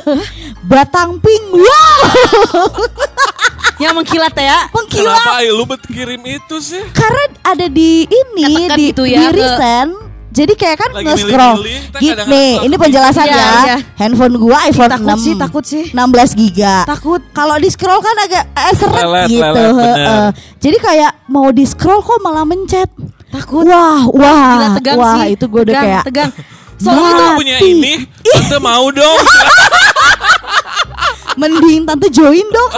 batang 0.70 1.20
pink, 1.20 1.44
wow, 1.52 1.98
Yang 3.78 3.92
mengkilat 3.94 4.34
ya? 4.34 4.58
mengkilat. 4.72 5.14
Kenapa 5.20 5.46
lu 5.46 5.64
bet 5.64 5.82
kirim 5.84 6.22
itu 6.24 6.56
sih? 6.58 6.82
Karena 6.90 7.24
ada 7.44 7.66
di 7.68 8.02
ini 8.04 8.42
Ketekan 8.66 8.78
di, 8.78 8.84
gitu 8.90 9.02
ya, 9.04 9.20
di 9.20 9.26
ke- 9.26 9.34
recent. 9.36 10.07
Jadi 10.38 10.52
kayak 10.54 10.76
kan 10.78 10.90
Lagi 10.92 11.04
nge-scroll. 11.04 11.56
milih-milih, 11.58 11.78
kita 11.82 11.98
Gi- 11.98 12.10
kadang 12.14 12.26
Nih, 12.28 12.38
nge-scroll. 12.38 12.64
ini 12.64 12.76
penjelasan 12.78 13.24
Iya, 13.24 13.34
ya. 13.34 13.50
iya. 13.64 13.76
Handphone 13.96 14.34
gua 14.36 14.58
iPhone 14.64 14.86
takut 14.88 15.10
6. 15.10 15.18
sih, 15.20 15.34
takut 15.34 15.64
sih. 15.64 15.84
16 15.90 16.30
giga. 16.32 16.74
Takut. 16.84 17.20
Kalau 17.32 17.56
di 17.56 17.68
scroll 17.68 17.98
kan 17.98 18.16
agak 18.20 18.44
eh, 18.48 18.72
seret 18.72 19.02
Lelet, 19.04 19.26
gitu. 19.28 19.42
lelet, 19.42 19.72
bener. 19.74 19.96
heeh. 19.98 20.26
Jadi 20.60 20.76
kayak 20.78 21.12
mau 21.26 21.50
di 21.50 21.64
scroll 21.64 21.98
kok 22.00 22.18
malah 22.20 22.44
mencet. 22.44 22.86
Takut. 23.28 23.66
Wah, 23.66 24.06
wah. 24.08 24.48
Gila 24.54 24.68
tegang 24.74 24.96
wah, 24.96 25.14
sih. 25.18 25.34
itu 25.34 25.44
gue 25.44 25.60
udah 25.60 25.74
Tegang, 25.74 25.84
kayak 25.84 26.02
tegang. 26.06 26.30
Soalnya 26.78 27.10
tuh 27.12 27.30
punya 27.34 27.56
ini, 27.58 27.92
tante 28.24 28.56
mau 28.60 28.86
dong. 28.88 29.18
mending 31.36 31.82
tante 31.84 32.06
join 32.08 32.46
dong. 32.48 32.70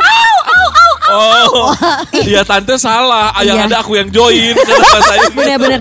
Oh, 1.11 1.75
iya 2.15 2.41
tante 2.41 2.77
salah. 2.77 3.35
Yang 3.41 3.57
Iya. 3.57 3.67
ada 3.67 3.77
aku 3.79 3.93
yang 3.95 4.09
join. 4.09 4.55
Bener-bener. 5.33 5.81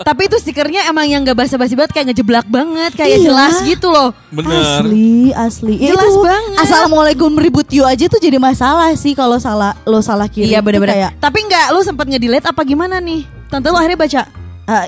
Tapi 0.00 0.22
itu 0.24 0.36
stikernya 0.36 0.86
emang 0.86 1.04
yang 1.04 1.20
gak 1.20 1.36
basa-basi 1.36 1.72
banget 1.72 1.92
kayak 1.92 2.06
ngejeblak 2.08 2.46
banget, 2.46 2.92
kayak 2.94 3.10
Iya. 3.14 3.24
jelas 3.26 3.54
gitu 3.62 3.88
loh. 3.88 4.16
Bener. 4.28 4.80
Asli, 4.80 5.30
asli. 5.30 5.74
Jelas 5.78 6.08
itu, 6.08 6.20
banget. 6.20 6.56
Assalamualaikum 6.58 7.30
ribut 7.34 7.68
you 7.68 7.84
aja 7.84 8.04
tuh 8.04 8.16
jadi 8.16 8.36
masalah 8.36 8.92
sih 8.94 9.12
kalau 9.12 9.36
salah 9.36 9.76
lo 9.84 10.00
salah 10.00 10.24
kirim. 10.24 10.48
Iya 10.48 10.58
tuh 10.58 10.64
bener-bener. 10.66 10.94
Kayak, 10.96 11.10
Tapi 11.18 11.38
nggak 11.42 11.66
lu 11.70 11.80
sempet 11.80 12.06
nge-delete 12.08 12.46
apa 12.46 12.60
gimana 12.62 12.96
nih? 12.96 13.28
Tante 13.46 13.66
lu 13.66 13.76
akhirnya 13.76 13.98
baca. 13.98 14.22
eh, 14.66 14.86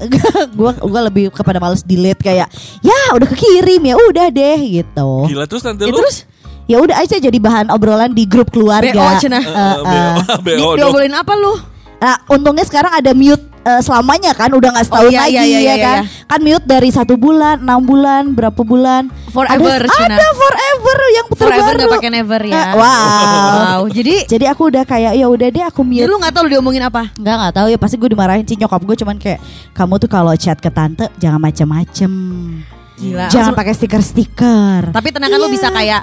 gua 0.56 0.72
gua 0.76 1.00
lebih 1.02 1.28
kepada 1.28 1.56
males 1.56 1.80
delete 1.80 2.20
kayak 2.20 2.48
ya 2.80 2.98
udah 3.12 3.28
kekirim 3.28 3.80
ya 3.82 3.94
udah 3.98 4.26
deh 4.28 4.58
gitu. 4.78 5.10
Gila 5.26 5.44
terus 5.44 5.60
tante 5.60 5.82
Ya, 5.82 5.92
lu. 5.92 5.98
terus 5.98 6.24
Ya 6.64 6.78
udah 6.78 7.02
aja 7.02 7.18
jadi 7.18 7.34
bahan 7.34 7.66
obrolan 7.68 8.14
di 8.14 8.22
grup 8.22 8.54
keluarga. 8.54 8.94
BO 8.94 9.18
cenah. 9.18 9.42
Eh, 9.42 9.58
eh. 9.82 10.14
BO, 10.38 10.38
Di, 10.38 10.50
BO 10.54 10.68
dong. 10.70 10.74
diobrolin 10.78 11.10
apa 11.12 11.34
lu? 11.34 11.58
Nah, 11.98 12.22
untungnya 12.28 12.62
sekarang 12.62 12.94
ada 12.94 13.10
mute 13.10 13.42
eh, 13.62 13.80
selamanya 13.80 14.32
kan, 14.32 14.48
udah 14.48 14.70
nggak 14.70 14.86
setahun 14.86 15.04
Oh, 15.04 15.10
iya, 15.10 15.20
lagi 15.22 15.32
iya, 15.32 15.42
iya, 15.42 15.58
ya 15.58 15.60
iya, 15.60 15.74
kan? 15.78 15.96
iya. 15.98 16.24
Kan 16.26 16.40
mute 16.40 16.64
dari 16.64 16.88
satu 16.88 17.14
bulan, 17.14 17.58
enam 17.58 17.80
bulan, 17.80 18.22
berapa 18.30 18.56
bulan? 18.58 19.08
Forever, 19.28 19.80
ada, 19.80 19.90
Cina. 19.90 20.14
ada 20.14 20.26
forever 20.32 20.98
yang 21.08 21.26
Forever 21.28 21.46
terbaru. 21.70 21.78
nggak 21.78 21.96
pakai 21.96 22.10
never 22.10 22.42
ya. 22.42 22.52
Eh, 22.52 22.72
wow. 22.74 22.88
Wow. 23.50 23.80
Jadi 23.88 24.14
Jadi 24.26 24.44
aku 24.44 24.62
udah 24.66 24.84
kayak 24.84 25.12
ya 25.14 25.26
udah 25.26 25.48
deh 25.48 25.62
aku 25.62 25.80
jadi 25.82 26.02
mute. 26.02 26.08
lu 26.08 26.16
nggak 26.18 26.32
tahu 26.32 26.42
lu 26.44 26.50
diomongin 26.50 26.82
apa? 26.82 27.02
Nggak 27.14 27.34
nggak 27.36 27.52
tahu 27.54 27.66
ya 27.68 27.78
pasti 27.78 27.96
gue 27.96 28.08
dimarahin 28.08 28.44
sih 28.44 28.56
nyokap 28.56 28.80
gue 28.80 28.96
cuman 28.96 29.16
kayak 29.16 29.38
kamu 29.70 29.94
tuh 29.96 30.08
kalau 30.08 30.34
chat 30.34 30.56
ke 30.56 30.68
tante 30.68 31.06
jangan 31.16 31.38
macem-macem. 31.38 32.10
Gila. 32.96 33.26
Jangan 33.28 33.52
pakai 33.54 33.72
stiker-stiker. 33.72 34.90
Tapi 34.90 35.08
tenang 35.10 35.30
kan 35.30 35.38
lu 35.38 35.46
Iya. 35.46 35.54
bisa 35.54 35.68
kayak 35.70 36.02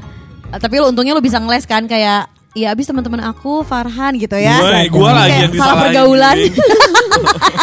tapi 0.49 0.75
lu 0.77 0.87
untungnya 0.87 1.11
lu 1.11 1.19
bisa 1.19 1.37
ngeles 1.37 1.63
kan 1.63 1.83
kayak 1.83 2.31
ya 2.57 2.73
abis 2.73 2.89
teman-teman 2.89 3.21
aku 3.23 3.61
Farhan 3.61 4.17
gitu 4.17 4.33
ya. 4.33 4.57
Gue, 4.57 4.89
gue 4.89 5.11
lagi 5.13 5.37
yang 5.37 5.53
salah 5.53 5.53
disalahin. 5.53 5.81
pergaulan. 5.85 6.37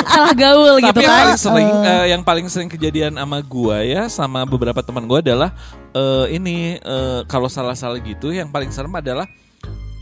Salah 0.04 0.35
gaul 0.35 0.74
Tapi 0.78 0.87
gitu 0.88 1.00
yang 1.00 1.11
kan. 1.11 1.20
paling 1.22 1.38
sering 1.38 1.70
eh, 1.83 2.04
yang 2.11 2.22
paling 2.22 2.46
sering 2.46 2.66
kejadian 2.66 3.12
sama 3.14 3.38
gua 3.40 3.83
ya 3.83 4.02
sama 4.07 4.42
beberapa 4.42 4.78
teman 4.78 5.07
gua 5.07 5.18
adalah 5.18 5.50
eh, 5.90 6.26
ini 6.33 6.78
eh, 6.78 7.20
kalau 7.26 7.46
salah-salah 7.46 7.98
gitu 7.98 8.30
yang 8.30 8.50
paling 8.50 8.70
serem 8.70 8.90
adalah 8.90 9.26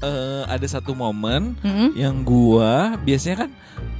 eh, 0.00 0.42
ada 0.48 0.64
satu 0.64 0.92
momen 0.92 1.52
Mm-mm. 1.60 1.92
yang 1.92 2.20
gua 2.22 2.96
biasanya 2.98 3.44
kan 3.44 3.50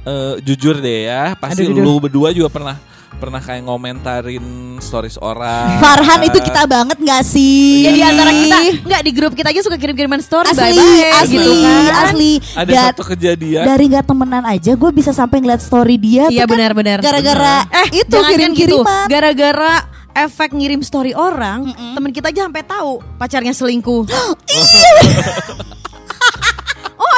eh, 0.05 0.33
jujur 0.41 0.77
deh 0.77 1.05
ya 1.05 1.33
pasti 1.33 1.65
Aduh, 1.65 1.73
jujur. 1.77 1.83
lu 1.85 1.93
berdua 2.01 2.29
juga 2.29 2.49
pernah 2.49 2.77
pernah 3.17 3.41
kayak 3.41 3.63
ngomentarin 3.65 4.77
stories 4.83 5.17
orang. 5.21 5.79
Farhan 5.79 6.21
itu 6.27 6.39
kita 6.41 6.67
banget 6.67 6.97
nggak 6.99 7.23
sih? 7.23 7.87
Ya 7.87 7.91
di 7.93 8.03
antara 8.03 8.31
kita 8.33 8.57
nggak 8.83 9.01
di 9.05 9.11
grup 9.15 9.31
kita 9.37 9.49
aja 9.53 9.61
suka 9.63 9.77
kirim-kiriman 9.77 10.19
story 10.19 10.51
asli, 10.51 10.75
bye-bye 10.75 11.03
asli, 11.21 11.37
gitu 11.37 11.51
kan. 11.63 11.93
asli. 12.09 12.31
Ada 12.57 12.69
Dan 12.69 12.83
satu 12.91 13.03
kejadian 13.15 13.63
dari 13.63 13.83
nggak 13.89 14.05
temenan 14.05 14.43
aja 14.43 14.71
gue 14.75 14.91
bisa 14.91 15.11
sampai 15.15 15.37
ngeliat 15.39 15.61
story 15.61 15.95
dia. 16.01 16.27
Iya 16.29 16.43
kan 16.45 16.55
benar-benar. 16.57 16.97
Gara-gara 16.99 17.67
eh 17.69 17.87
itu 18.03 18.15
kan 18.15 18.31
gitu. 18.31 18.31
kirim-kiriman. 18.35 19.05
Gara-gara 19.07 19.73
efek 20.13 20.53
ngirim 20.53 20.81
story 20.85 21.17
orang, 21.17 21.73
temen 21.73 22.11
kita 22.13 22.29
aja 22.29 22.45
sampai 22.45 22.63
tahu 22.65 23.01
pacarnya 23.17 23.53
selingkuh. 23.53 24.05
oh 24.05 24.33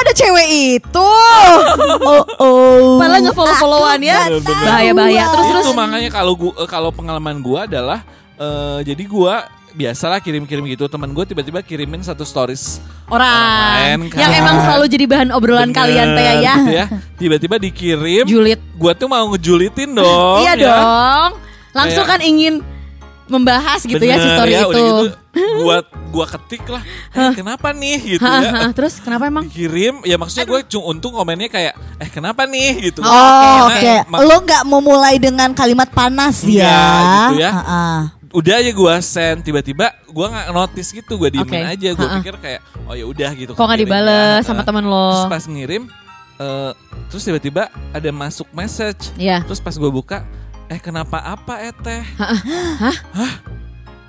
ada 0.02 0.12
cewek 0.12 0.48
itu. 0.78 1.10
oh 2.10 2.24
oh. 2.38 2.96
Padahal 2.98 3.22
nge-follow-followan 3.26 4.00
ya. 4.02 4.28
Bahaya-bahaya. 4.42 5.24
Terus 5.32 5.46
terus 5.52 5.64
itu 5.68 5.72
makanya 5.72 6.10
kalau 6.10 6.32
gua 6.34 6.52
eh, 6.60 6.68
kalau 6.68 6.90
pengalaman 6.90 7.40
gua 7.40 7.64
adalah 7.64 8.00
eh, 8.36 8.78
jadi 8.84 9.02
gua 9.06 9.46
biasalah 9.76 10.24
kirim-kirim 10.24 10.64
gitu 10.72 10.88
teman 10.88 11.12
gua 11.12 11.28
tiba-tiba 11.28 11.60
kirimin 11.60 12.00
satu 12.00 12.24
stories 12.24 12.80
orang 13.12 14.08
lain 14.08 14.08
yang 14.16 14.32
kan. 14.32 14.40
emang 14.40 14.56
selalu 14.64 14.84
jadi 14.88 15.04
bahan 15.04 15.28
obrolan 15.36 15.68
Bener, 15.68 15.76
kalian 15.84 16.06
teh 16.16 16.24
ya. 16.24 16.54
gitu 16.56 16.72
ya 16.72 16.86
tiba-tiba 17.20 17.56
dikirim 17.60 18.24
Julit. 18.24 18.56
gua 18.72 18.96
tuh 18.96 19.04
mau 19.04 19.28
ngejulitin 19.36 19.92
dong 19.92 20.40
iya 20.40 20.56
ya. 20.56 20.64
dong. 20.64 21.30
Langsung 21.76 22.08
Kayak- 22.08 22.24
kan 22.24 22.24
ingin 22.24 22.54
membahas 23.26 23.80
gitu 23.80 23.98
ya 23.98 24.14
si 24.14 24.22
Bener, 24.22 24.36
story 24.36 24.52
ya, 24.52 24.60
itu. 24.60 24.68
udah 24.68 24.82
gitu, 24.82 25.04
gua 25.60 25.76
gua 26.08 26.26
ketik 26.28 26.62
lah. 26.64 26.82
Eh, 27.10 27.32
kenapa 27.34 27.68
nih 27.70 27.98
gitu 28.08 28.22
ya. 28.22 28.70
Terus 28.70 28.98
kenapa 28.98 29.26
emang? 29.26 29.44
Kirim 29.46 30.00
ya 30.00 30.14
maksudnya 30.14 30.44
gue 30.44 30.60
cuma 30.66 30.84
untung 30.88 31.10
komennya 31.10 31.46
kayak 31.46 31.72
eh 31.96 32.08
kenapa 32.08 32.44
nih 32.44 32.86
gitu. 32.86 33.00
Oh, 33.00 33.66
oke. 33.66 33.92
mak- 34.06 34.22
Lo 34.22 34.36
nggak 34.40 34.62
mau 34.64 34.78
mulai 34.78 35.16
dengan 35.16 35.50
kalimat 35.52 35.88
panas 35.88 36.40
Enggak, 36.40 36.62
ya? 36.62 36.86
gitu 37.26 37.36
ya. 37.38 37.50
Ha-ha. 37.52 37.84
udah 38.28 38.54
aja 38.54 38.68
gue 38.70 38.94
send 39.00 39.38
tiba-tiba 39.42 39.86
gue 40.04 40.26
nggak 40.26 40.46
notice 40.50 40.92
gitu 40.92 41.16
gue 41.16 41.30
diemin 41.30 41.64
aja 41.64 41.88
gue 41.90 42.08
pikir 42.20 42.34
kayak 42.36 42.60
oh 42.84 42.92
ya 42.92 43.04
udah 43.04 43.30
gitu 43.32 43.50
Kok 43.50 43.64
nggak 43.64 43.80
kirimnya. 43.80 43.96
dibales 44.02 44.42
sama 44.44 44.60
temen 44.60 44.84
lo? 44.84 45.08
terus 45.14 45.30
pas 45.30 45.44
ngirim 45.46 45.82
eh, 46.36 46.72
terus 47.08 47.22
tiba-tiba 47.22 47.62
ada 47.90 48.10
masuk 48.12 48.44
message 48.50 49.08
Iya. 49.16 49.40
terus 49.42 49.56
pas 49.56 49.72
gue 49.72 49.88
buka 49.88 50.20
eh 50.66 50.78
kenapa 50.78 51.18
apa 51.20 51.62
eteh 51.62 52.02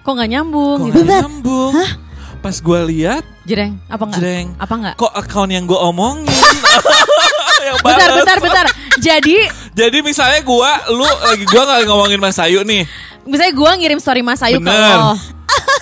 Kok 0.02 0.12
nggak 0.14 0.30
nyambung 0.30 0.80
kok 0.80 0.88
gitu? 0.88 1.00
nggak 1.04 1.22
nyambung 1.22 1.74
pas 2.38 2.54
gue 2.54 2.80
lihat 2.88 3.24
Jreng, 3.44 3.80
apa 3.88 4.04
enggak? 4.04 4.20
Jreng. 4.20 4.48
Apa 4.56 4.74
enggak? 4.76 4.96
kok 4.96 5.14
account 5.14 5.50
yang 5.50 5.66
gue 5.66 5.76
omongin 5.76 6.28
yang 7.68 7.76
Bentar, 7.80 8.10
bentar, 8.14 8.38
bentar. 8.40 8.66
Jadi, 8.98 9.36
jadi 9.74 9.98
misalnya 10.00 10.40
gue 10.40 10.72
lu 10.92 11.04
lagi 11.04 11.44
gue 11.44 11.62
nggak 11.62 11.80
ngomongin 11.86 12.20
Mas 12.20 12.40
Ayu 12.40 12.64
nih 12.64 12.88
misalnya 13.24 13.54
gua 13.54 13.76
ngirim 13.76 14.00
story 14.00 14.24
Mas 14.24 14.40
Ayu 14.40 14.58
ke 14.58 14.64
Bener. 14.64 14.96
lo. 14.96 15.14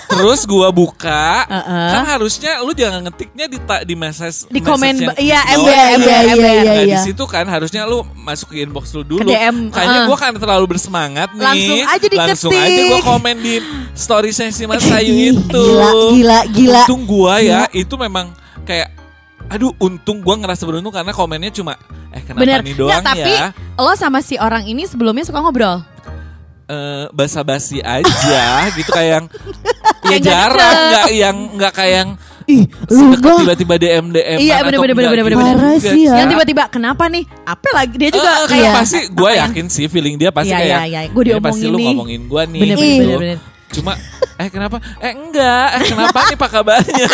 Terus 0.06 0.46
gua 0.46 0.70
buka, 0.70 1.44
Heeh. 1.44 1.88
kan 1.90 2.02
harusnya 2.06 2.62
lu 2.62 2.70
jangan 2.70 3.02
ngetiknya 3.02 3.46
di 3.46 3.58
di 3.58 3.94
message 3.94 4.46
Di 4.46 4.60
komen, 4.60 4.94
iya, 5.18 5.42
di 5.42 5.52
ember, 5.52 5.72
Iya, 5.74 5.84
ember, 5.90 6.06
iya, 6.06 6.16
ember. 6.22 6.46
iya, 6.46 6.52
iya, 6.54 6.62
Nah, 6.62 6.74
iya. 6.78 6.94
di 6.94 6.98
situ 7.02 7.24
kan 7.26 7.42
harusnya 7.44 7.82
lu 7.84 8.06
masuk 8.14 8.54
ke 8.54 8.62
inbox 8.62 8.94
lu 8.94 9.02
dulu. 9.02 9.26
Ke 9.26 9.34
DM, 9.34 9.68
Kayaknya 9.68 10.00
gua 10.06 10.16
kan 10.16 10.32
terlalu 10.32 10.66
bersemangat 10.68 11.28
nih. 11.32 11.42
Langsung 11.42 11.76
aja 11.82 12.06
Langsung 12.14 12.52
aja 12.54 12.70
diketik. 12.70 12.86
gua 12.88 13.00
komen 13.04 13.36
di 13.40 13.54
story 13.92 14.30
si 14.30 14.62
Mas 14.64 14.86
Ayu 14.94 15.34
itu. 15.34 15.64
Gila, 15.74 15.90
gila, 16.14 16.38
gila. 16.54 16.82
Untung 16.86 17.02
gua 17.04 17.34
ya, 17.38 17.66
itu 17.70 17.94
memang 17.96 18.30
kayak 18.62 18.94
aduh 19.46 19.70
untung 19.78 20.22
gua 20.22 20.34
ngerasa 20.36 20.62
beruntung 20.64 20.90
karena 20.90 21.10
komennya 21.10 21.50
cuma 21.50 21.78
eh 22.10 22.18
kenapa 22.20 22.42
Bener. 22.42 22.60
nih 22.62 22.74
doang 22.74 22.98
Nggak, 22.98 23.14
tapi 23.14 23.30
ya. 23.30 23.46
lo 23.76 23.94
sama 23.94 24.18
si 24.18 24.34
orang 24.36 24.66
ini 24.66 24.86
sebelumnya 24.86 25.22
suka 25.22 25.38
ngobrol. 25.38 25.82
eh 26.66 27.06
basa-basi 27.14 27.78
aja 27.78 28.42
gitu 28.74 28.90
kayak 28.90 29.10
yang 29.12 29.26
ya 30.08 30.18
jarang 30.20 30.54
deket. 30.72 30.88
nggak 30.88 31.06
yang 31.12 31.36
nggak 31.54 31.72
kayak 31.72 31.94
yang 31.96 32.10
Ih, 32.46 32.62
lu 32.86 33.18
tiba-tiba 33.42 33.74
DM 33.74 34.06
DM 34.08 34.38
Iya, 34.38 34.62
bener, 34.62 34.78
bener, 34.78 34.94
bener, 34.94 35.10
bener, 35.10 35.24
bener. 35.26 35.56
Parah 35.58 35.76
sih 35.76 36.06
ya. 36.06 36.14
Yang 36.16 36.28
tiba-tiba 36.30 36.62
kenapa 36.68 37.10
nih? 37.10 37.26
Apa 37.42 37.68
lagi? 37.74 37.94
Dia 37.96 38.06
juga 38.08 38.22
juga 38.38 38.46
kayak 38.48 38.72
pasti 38.76 38.98
gue 39.10 39.30
ya? 39.30 39.38
yakin 39.42 39.66
sih 39.66 39.84
feeling 39.86 40.14
dia 40.14 40.30
pasti 40.30 40.54
Iya, 40.54 40.58
kayak 40.60 40.78
iya, 40.86 41.00
iya. 41.02 41.10
Gua 41.10 41.22
"Eh, 41.24 41.42
pasti 41.42 41.58
diomongin 41.58 41.66
lu 41.66 41.76
nih." 41.76 41.86
ngomongin 41.90 42.22
gue 42.24 42.42
nih 42.46 42.60
Bener, 42.62 42.76
bener, 42.76 42.86
gitu. 42.86 43.02
bener, 43.02 43.18
bener. 43.20 43.38
cuma 43.66 43.92
eh 44.36 44.46
kenapa 44.46 44.76
eh 44.96 45.10
enggak 45.12 45.66
eh 45.74 45.82
kenapa 45.88 46.18
nih 46.22 46.38
pak 46.38 46.50
kabarnya 46.54 47.06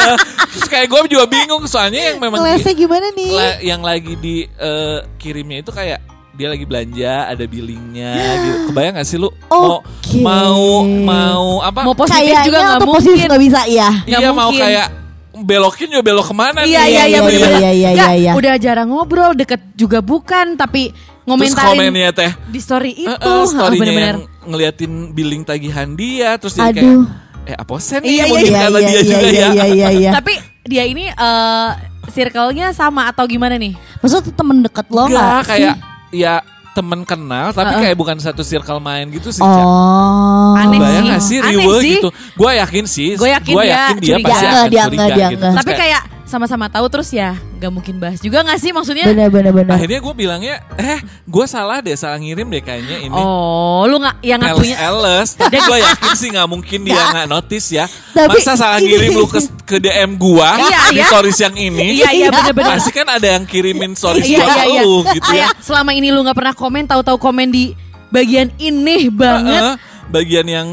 terus 0.47 0.67
kayak 0.69 0.87
gue 0.87 1.01
juga 1.09 1.25
bingung 1.27 1.65
soalnya 1.65 2.13
yang 2.13 2.21
memang 2.21 2.39
di- 2.39 2.45
Ngelesnya 2.45 2.75
gimana 2.77 3.07
nih? 3.11 3.33
la- 3.33 3.61
yang 3.65 3.81
lagi 3.81 4.15
di 4.15 4.35
eh, 4.45 4.99
kirimnya 5.17 5.59
itu 5.59 5.73
kayak 5.73 6.12
dia 6.33 6.49
lagi 6.49 6.65
belanja 6.65 7.13
ada 7.29 7.45
billingnya 7.45 8.13
gitu 8.39 8.57
kebayang 8.69 8.95
gak 8.97 9.05
sih 9.05 9.17
lu 9.17 9.29
mau 9.47 9.79
Oke. 9.79 10.17
mau 10.19 10.65
mau 10.83 11.47
apa 11.61 11.81
Mau 11.83 11.93
positif 11.93 12.25
Kayaknya 12.25 12.47
juga 12.47 12.59
nggak 12.63 12.81
positif 12.83 13.13
mungkin. 13.13 13.29
nggak 13.29 13.43
bisa 13.43 13.61
ya? 13.67 13.91
Nggak 14.03 14.21
iya 14.21 14.31
mau 14.31 14.49
mungkin. 14.49 14.63
kayak 14.63 14.87
belokin 15.35 15.89
juga 15.89 16.03
belok 16.03 16.27
ke 16.27 16.35
mana 16.35 16.59
Iya 16.59 16.65
nih 16.65 16.71
iya 16.71 16.81
iya 16.83 17.03
iya, 17.05 17.19
bener-bener. 17.21 17.53
iya, 17.59 17.71
iya, 17.71 17.89
Nggak, 17.91 18.13
iya, 18.13 18.21
iya. 18.23 18.33
Udah 18.35 18.55
jarang 18.57 18.89
ngobrol, 18.89 19.33
deket 19.33 19.61
juga 19.75 19.99
bukan, 19.99 20.55
tapi 20.55 20.93
terus 20.93 21.25
ngomentarin 21.25 21.69
komennya 21.71 22.11
teh 22.13 22.31
di 22.47 22.59
story 22.59 22.93
itu, 22.95 23.07
Eh, 23.07 23.15
eh, 23.15 23.23
Heeh, 23.23 23.45
storynya 23.47 23.79
bener-bener. 23.79 24.09
yang 24.09 24.21
ngeliatin 24.45 24.93
billing 25.11 25.43
tagihan 25.43 25.89
dia 25.93 26.35
terus 26.35 26.53
jadi 26.55 26.75
kayak 26.75 26.97
eh 27.45 27.57
apa 27.57 27.73
sen 27.77 28.01
nih 28.01 28.09
Iya, 28.09 28.15
iya, 28.15 28.25
mungkin 28.27 28.45
iya, 28.47 28.61
kata 28.61 28.69
iya, 28.73 28.81
dia 28.81 28.93
iya, 28.93 29.03
juga 29.03 29.19
iya, 29.19 29.31
ya 29.31 29.49
iya, 29.49 29.65
iya, 29.67 29.89
iya. 29.91 30.11
Tapi 30.13 30.33
dia 30.65 30.85
ini 30.85 31.05
eh 31.09 31.71
circle-nya 32.05 32.67
sama 32.71 33.07
atau 33.07 33.25
gimana 33.25 33.55
nih? 33.55 33.73
Maksudnya 33.99 34.33
temen 34.33 34.59
deket 34.61 34.87
lo 34.89 35.07
Enggak, 35.07 35.17
nggak 35.17 35.43
kayak 35.47 35.75
sih? 35.75 35.91
Ya 36.13 36.45
temen 36.73 37.05
kenal 37.05 37.53
tapi 37.53 37.69
Heeh. 37.69 37.83
kayak 37.85 37.97
bukan 38.01 38.17
satu 38.17 38.41
circle 38.41 38.81
main 38.81 39.05
gitu 39.13 39.29
sih. 39.29 39.45
Oh. 39.45 40.57
Aneh 40.57 40.81
Bayang 40.81 41.05
sih. 41.05 41.13
gak 41.13 41.23
sih 41.23 41.39
Aneh 41.45 41.67
sih. 41.85 41.93
gitu 42.01 42.09
Gue 42.33 42.51
yakin 42.57 42.85
sih 42.89 43.11
Gua 43.13 43.29
yakin 43.29 43.53
Gua 43.53 43.65
dia 43.65 43.73
yakin 43.77 43.97
dia 44.01 44.09
curiga. 44.17 44.25
pasti 44.25 44.41
Dia 44.41 44.49
akan 44.49 44.57
nggak, 44.57 44.71
dia 44.73 44.83
curiga 44.89 45.03
nggak, 45.03 45.17
dia 45.17 45.29
gitu 45.29 45.37
nggak. 45.37 45.53
Terus 45.53 45.59
Tapi 45.61 45.73
kayak, 45.73 45.81
kayak 45.83 46.03
sama-sama 46.33 46.73
tahu 46.73 46.89
terus 46.89 47.13
ya 47.13 47.37
nggak 47.61 47.69
mungkin 47.69 48.01
bahas 48.01 48.19
juga 48.25 48.41
nggak 48.41 48.57
sih 48.57 48.73
maksudnya? 48.73 49.05
Bener 49.13 49.29
bener 49.29 49.53
bener. 49.53 49.77
Akhirnya 49.77 50.01
gue 50.01 50.15
bilangnya 50.17 50.55
Eh 50.81 51.05
gue 51.29 51.45
salah 51.45 51.85
deh 51.85 51.93
Salah 51.93 52.17
ngirim 52.17 52.49
deh 52.49 52.65
kayaknya 52.65 53.05
ini 53.05 53.21
Oh, 53.21 53.85
lu 53.85 54.01
nggak 54.01 54.25
yang 54.25 54.41
ngakunya 54.41 54.77
Eles 54.81 55.37
Tapi 55.37 55.61
gue 55.61 55.79
yakin 55.85 56.13
sih 56.17 56.29
gak 56.33 56.49
mungkin 56.49 56.81
dia 56.89 56.97
gak 57.13 57.29
notice 57.29 57.69
ya 57.71 57.85
Tapi 58.17 58.41
Masa 58.41 58.57
salah 58.57 58.81
ngirim 58.81 59.13
lu 59.13 59.29
ke, 59.29 59.39
ke 59.69 59.77
DM 59.79 60.17
gua 60.17 60.57
Iya, 60.57 60.81
Di 60.89 60.97
iya. 60.99 61.07
stories 61.13 61.39
yang 61.39 61.55
ini 61.55 61.87
Iya 62.01 62.09
iya 62.17 62.29
bener-bener. 62.33 62.81
Pasti 62.81 62.91
kan 62.91 63.07
ada 63.13 63.29
yang 63.37 63.45
kirimin 63.45 63.93
stories 63.93 64.25
Iya 64.25 64.43
buat 64.43 64.57
iya 64.57 64.65
iya. 64.65 64.83
lu 64.83 64.97
gitu 65.13 65.31
ya 65.37 65.49
selama 65.61 65.91
ini 65.93 66.09
lu 66.09 66.25
nggak 66.25 66.39
pernah 66.39 66.55
komen, 66.57 66.85
tahu-tahu 66.89 67.19
komen 67.21 67.49
di 67.53 67.75
bagian 68.13 68.49
ini 68.61 69.09
banget. 69.09 69.63
Heeh, 69.63 69.75
Bagian 70.13 70.47
yang 70.47 70.69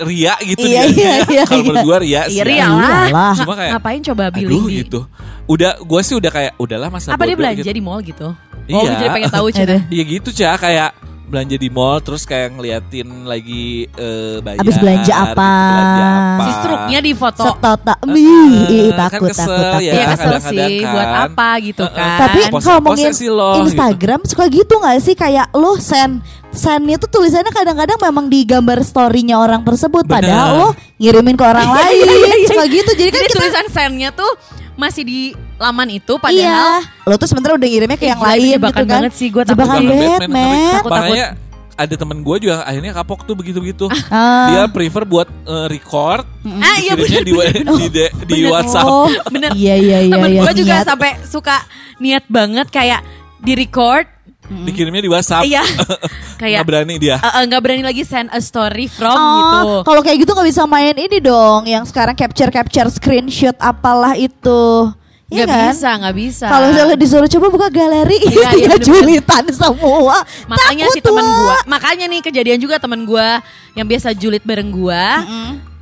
ria 0.00 0.34
gitu 0.40 0.62
Iya, 0.62 0.82
dia 0.86 0.94
iya, 0.94 1.12
iya, 1.26 1.42
Kalau 1.48 1.58
iya. 1.60 1.66
menurut 1.66 1.84
gue 1.84 1.96
ria 2.02 2.20
sih 2.26 2.34
Iya 2.34 2.40
ya. 2.40 2.44
ria 2.46 2.66
lah. 2.66 2.74
Iyalah. 3.04 3.32
Cuma 3.36 3.52
kayak, 3.54 3.72
Ngapain 3.74 4.00
coba 4.02 4.22
Aduh 4.24 4.34
billing 4.36 4.64
di 4.64 4.74
gitu 4.80 5.00
Udah 5.44 5.70
gue 5.76 6.00
sih 6.00 6.14
udah 6.14 6.30
kayak 6.30 6.52
Udahlah 6.56 6.88
masa 6.88 7.08
Apa 7.12 7.22
dia 7.24 7.36
belanja 7.36 7.60
gitu. 7.60 7.70
di 7.70 7.82
mall 7.82 8.00
gitu? 8.00 8.28
Iya. 8.64 8.74
Oh, 8.74 8.82
lu 8.82 8.94
jadi 8.96 9.10
pengen 9.12 9.28
tahu. 9.28 9.46
Aduh. 9.52 9.80
Iya 9.92 10.02
gitu 10.08 10.28
Cak 10.32 10.54
Kayak 10.58 10.90
belanja 11.34 11.56
di 11.56 11.68
mall 11.68 11.98
Terus 11.98 12.22
kayak 12.22 12.54
ngeliatin 12.54 13.08
lagi 13.24 13.90
eh, 13.90 14.38
bayar 14.38 14.62
Abis 14.62 14.76
belanja 14.78 15.02
gitu, 15.10 15.26
apa? 15.26 15.50
belanja 15.66 16.04
apa. 16.06 16.38
Si 16.38 16.50
struknya 16.54 16.98
di 17.00 17.12
foto. 17.12 17.42
Setota, 17.44 17.94
Eh, 17.98 18.14
Ih, 18.14 18.88
kan 18.88 19.10
takut, 19.10 19.28
kesel 19.28 19.42
takut, 19.44 19.58
takut. 19.60 19.80
ya, 19.80 19.90
Iya 19.90 20.04
kesel 20.06 20.14
kadang-kadang 20.14 20.52
sih, 20.70 20.78
kan. 20.78 20.92
buat 20.92 21.08
apa 21.20 21.48
gitu 21.60 21.82
Eh, 21.82 21.86
eh. 21.86 21.92
kan. 21.92 22.18
Tapi 22.20 22.40
Pose- 22.48 22.66
ngomongin 22.70 23.10
gitu. 23.10 23.38
Instagram 23.60 24.20
suka 24.22 24.44
gitu 24.46 24.74
gak 24.78 24.98
sih 25.00 25.14
kayak 25.14 25.46
lo 25.52 25.74
send 25.76 26.14
sendnya 26.50 26.96
tuh 26.96 27.10
tulisannya 27.10 27.50
kadang-kadang 27.50 27.98
memang 28.00 28.26
di 28.28 28.44
gambar 28.44 28.78
storynya 28.80 29.34
orang 29.36 29.60
tersebut 29.60 30.06
Bener. 30.06 30.22
padahal 30.22 30.48
lo 30.56 30.68
ngirimin 30.96 31.34
ke 31.34 31.42
orang 31.42 31.66
lain 31.76 32.06
suka 32.46 32.64
gitu 32.64 32.90
jadi 32.92 33.10
kan 33.10 33.18
Jadi 33.18 33.26
kita 33.26 33.34
tulisan 33.34 33.66
sendnya 33.68 34.10
tuh 34.10 34.30
masih 34.74 35.02
di 35.02 35.20
laman 35.56 35.88
itu 35.92 36.12
iya 36.12 36.20
padahal 36.20 36.72
lo 37.04 37.14
tuh 37.14 37.26
sebenarnya 37.26 37.56
udah 37.56 37.68
ngirimnya 37.68 37.96
ke 37.96 38.06
yang 38.06 38.16
itu 38.16 38.26
lain 38.26 38.50
jebakan 38.52 38.72
gitu 38.74 38.84
kan 38.84 38.94
banget 38.98 39.12
sih, 39.12 39.28
gua 39.28 39.42
takut 39.42 39.54
jebakan. 39.56 39.80
Batman, 39.80 40.18
Batman, 40.20 40.56
Takut, 40.74 40.90
Makanya 40.90 41.26
ada 41.74 41.94
temen 41.96 42.18
gue 42.20 42.36
juga 42.38 42.62
akhirnya 42.62 42.92
kapok 42.94 43.20
tuh 43.22 43.34
begitu-begitu. 43.34 43.90
Ah. 44.06 44.46
Dia 44.48 44.62
prefer 44.68 45.02
buat 45.02 45.26
eh, 45.26 45.66
record, 45.68 46.22
Ah, 46.60 46.78
iya 46.78 46.94
dikirimnya 46.94 47.26
di, 47.26 47.34
di, 47.58 47.86
di, 47.88 48.04
di 48.24 48.34
Bener. 48.40 48.52
WhatsApp. 48.52 48.86
oh 48.86 49.10
Bener. 49.34 49.50
iya 49.52 49.74
iya 49.74 49.98
iya 50.00 50.12
temen 50.12 50.30
iya, 50.30 50.40
gue 50.40 50.52
juga 50.56 50.74
niat. 50.76 50.86
sampai 50.86 51.10
suka 51.24 51.56
niat 51.96 52.24
banget 52.26 52.66
kayak 52.68 53.02
di 53.38 53.54
record 53.54 54.06
Dikirimnya 54.44 55.00
di 55.00 55.08
WhatsApp. 55.08 55.40
Iya. 55.42 55.64
Kayak- 56.36 56.60
Nggak 56.60 56.68
berani 56.68 56.94
dia. 56.96 57.16
eh, 57.16 57.32
eh, 57.32 57.42
nggak 57.48 57.60
berani 57.60 57.82
lagi 57.82 58.02
send 58.02 58.28
a 58.28 58.38
story 58.38 58.84
from 58.86 59.10
Oh, 59.10 59.24
gitu. 59.40 59.60
kalau 59.82 60.00
kayak 60.00 60.18
gitu 60.20 60.30
nggak 60.30 60.44
bisa 60.46 60.62
main 60.64 60.92
ini 60.92 61.16
dong 61.18 61.64
yang 61.64 61.82
sekarang 61.82 62.12
capture 62.12 62.50
capture 62.50 62.84
screenshot 62.86 63.56
apalah 63.56 64.12
itu 64.14 64.92
Iya 65.26 65.42
Nggak 65.42 65.56
kan? 65.56 65.64
bisa, 65.66 65.88
nggak 65.96 66.16
bisa. 66.16 66.46
Kalau 66.46 66.66
misalnya 66.68 66.96
disuruh 66.96 67.30
coba 67.30 67.46
buka 67.48 67.68
galeri 67.68 68.16
Iya, 68.18 68.28
iya, 68.28 68.40
isinya 68.44 68.52
bener-bener. 68.70 68.84
julitan 68.84 69.44
semua. 69.50 70.16
Makanya 70.44 70.84
Takut 70.86 70.94
si 70.94 71.00
teman 71.00 71.24
gua, 71.24 71.56
makanya 71.64 72.04
nih 72.06 72.20
kejadian 72.20 72.58
juga 72.58 72.76
teman 72.76 73.02
gua 73.02 73.40
yang 73.72 73.84
biasa 73.84 74.12
julid 74.12 74.42
bareng 74.42 74.68
gua. 74.68 75.24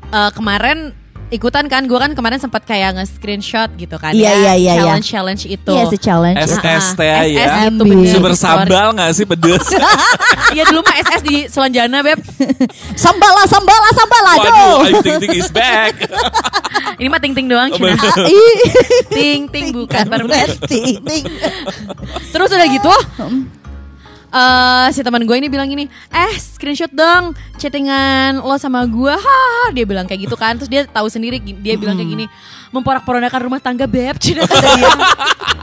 eh, 0.09 0.31
kemarin 0.31 0.92
ikutan 1.33 1.64
kan 1.66 1.83
gua 1.88 2.07
kan 2.07 2.12
kemarin 2.12 2.38
sempat 2.38 2.62
kayak 2.68 3.01
nge-screenshot 3.01 3.73
gitu 3.81 3.97
kan 3.97 4.12
Iya, 4.12 4.31
ya. 4.31 4.33
iya, 4.37 4.53
iya, 4.55 4.73
iya. 4.77 5.01
challenge 5.01 5.23
challenge 5.33 5.42
itu. 5.49 5.73
Iya 5.73 5.85
si 5.88 5.97
challenge. 5.99 6.37
SS 6.38 6.85
teh 6.99 7.09
SS 7.09 7.53
ya. 7.57 7.71
itu. 7.71 7.85
Super 8.12 8.33
sambal 8.37 8.87
gak 8.95 9.11
sih 9.16 9.25
pedes? 9.25 9.66
Iya 10.53 10.68
dulu 10.68 10.85
mah 10.85 10.97
SS 11.01 11.23
di 11.25 11.37
Selanjana 11.49 12.05
beb. 12.05 12.21
Sambala 13.05 13.49
sambala 13.49 13.88
sambala 13.97 14.31
Waduh, 14.37 15.01
think 15.01 15.16
think 15.25 15.37
is 15.40 15.49
back. 15.49 15.97
Ini 17.01 17.09
mah 17.09 17.21
ting 17.25 17.33
ting 17.33 17.49
doang 17.49 17.73
Cina. 17.73 17.97
ting 19.09 19.49
ting 19.49 19.73
bukan 19.73 20.05
permen. 20.12 20.29
berarti. 20.29 21.01
Ting. 21.01 21.25
Terus 22.37 22.49
udah 22.53 22.68
gitu 22.68 22.92
eh 24.33 24.88
si 24.97 25.05
teman 25.05 25.29
gue 25.29 25.37
ini 25.37 25.53
bilang 25.53 25.68
gini, 25.68 25.85
eh 26.09 26.35
screenshot 26.40 26.88
dong 26.88 27.37
chattingan 27.61 28.40
lo 28.40 28.57
sama 28.57 28.88
gue, 28.88 29.12
ha 29.12 29.68
dia 29.77 29.85
bilang 29.85 30.09
kayak 30.09 30.25
gitu 30.25 30.37
kan, 30.40 30.57
terus 30.57 30.73
dia 30.73 30.88
tahu 30.88 31.12
sendiri, 31.12 31.37
dia 31.40 31.77
bilang 31.77 32.01
kayak 32.01 32.11
gini, 32.16 32.25
memporak-porandakan 32.73 33.40
rumah 33.45 33.61
tangga 33.61 33.85
beb, 33.85 34.16
Cina 34.16 34.49
kata 34.49 34.68
dia, 34.81 34.92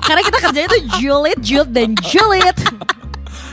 karena 0.06 0.22
kita 0.22 0.38
kerjanya 0.38 0.70
tuh 0.70 0.84
julid, 1.02 1.40
julid 1.42 1.70
dan 1.74 1.98
julid, 2.06 2.58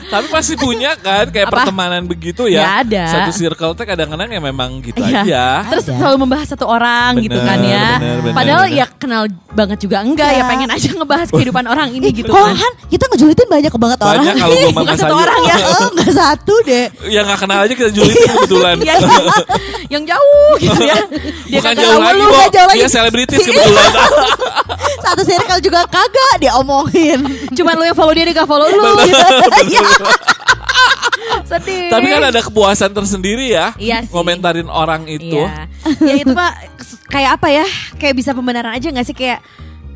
Tapi 0.06 0.26
pasti 0.28 0.54
punya 0.54 0.94
kan 0.94 1.26
kayak 1.26 1.46
Apa? 1.46 1.54
pertemanan 1.62 2.02
begitu 2.04 2.46
ya. 2.46 2.58
Ya, 2.58 2.70
ada. 2.80 3.04
Satu 3.08 3.30
circle 3.32 3.72
teh 3.72 3.84
kadang-kadang 3.84 4.28
ya 4.28 4.40
memang 4.40 4.78
gitu 4.80 4.98
Iya. 4.98 5.20
aja. 5.20 5.44
Terus 5.68 5.84
Ada. 5.84 5.98
selalu 5.98 6.16
membahas 6.20 6.46
satu 6.48 6.64
orang 6.64 7.18
gitu 7.18 7.34
Bener, 7.34 7.44
kan 7.44 7.58
ya. 7.60 7.86
bener, 7.96 8.16
bener, 8.22 8.34
Padahal 8.34 8.64
bener. 8.64 8.78
ya 8.78 8.86
kenal 8.92 9.22
banget 9.50 9.78
juga 9.80 9.96
enggak 10.00 10.30
ya 10.30 10.36
Iya. 10.36 10.44
pengen 10.46 10.68
aja 10.70 10.88
ngebahas 10.92 11.28
kehidupan 11.28 11.64
orang 11.64 11.88
ini 11.90 12.08
gitu 12.12 12.30
kan. 12.30 12.52
Han 12.52 12.72
kita 12.86 13.04
ngejulitin 13.06 13.48
banyak 13.48 13.72
banget 13.72 13.98
orang. 14.00 14.22
Banyak 14.22 14.34
kalau 14.36 14.54
gua 14.56 14.70
Bukan 14.76 14.96
satu 14.96 15.14
orang 15.16 15.40
ya. 15.42 15.56
Oh, 15.76 15.88
enggak 15.92 16.12
satu 16.12 16.54
deh. 16.62 16.86
Ya 17.06 17.20
nggak 17.22 17.38
kenal 17.38 17.58
aja 17.60 17.74
kita 17.74 17.90
julitin 17.90 18.28
kebetulan. 18.32 18.76
Iya, 18.78 18.94
iya. 18.96 19.36
yang 19.88 20.02
jauh 20.04 20.52
gitu 20.58 20.80
ya. 20.80 20.96
Dia 21.50 21.58
Bukan 21.58 21.74
jauh 21.74 22.00
lagi, 22.00 22.22
Bo. 22.22 22.36
lagi. 22.36 22.78
Dia 22.78 22.88
selebritis 22.88 23.38
kebetulan. 23.40 23.90
Satu 25.06 25.22
circle 25.22 25.60
juga 25.62 25.86
kagak 25.86 26.34
dia 26.42 26.52
omongin. 26.58 27.22
Cuman 27.54 27.72
lu 27.78 27.84
yang 27.86 27.94
follow 27.94 28.10
dia, 28.10 28.26
dia 28.26 28.34
gak 28.34 28.50
follow 28.50 28.66
lu 28.66 28.90
gitu. 29.06 30.04
Sedih. 31.46 31.90
Tapi 31.90 32.06
kan 32.10 32.22
ada 32.26 32.40
kepuasan 32.42 32.90
tersendiri 32.90 33.54
ya. 33.54 33.70
Iya 33.78 34.02
sih. 34.02 34.10
Ngomentarin 34.10 34.66
orang 34.66 35.06
itu. 35.06 35.38
Iya. 35.38 35.70
Ya 36.02 36.14
itu 36.18 36.32
Pak 36.34 36.52
kayak 37.06 37.30
apa 37.38 37.48
ya? 37.54 37.66
Kayak 38.02 38.14
bisa 38.18 38.30
pembenaran 38.34 38.74
aja 38.74 38.90
gak 38.90 39.06
sih 39.06 39.14
kayak 39.14 39.38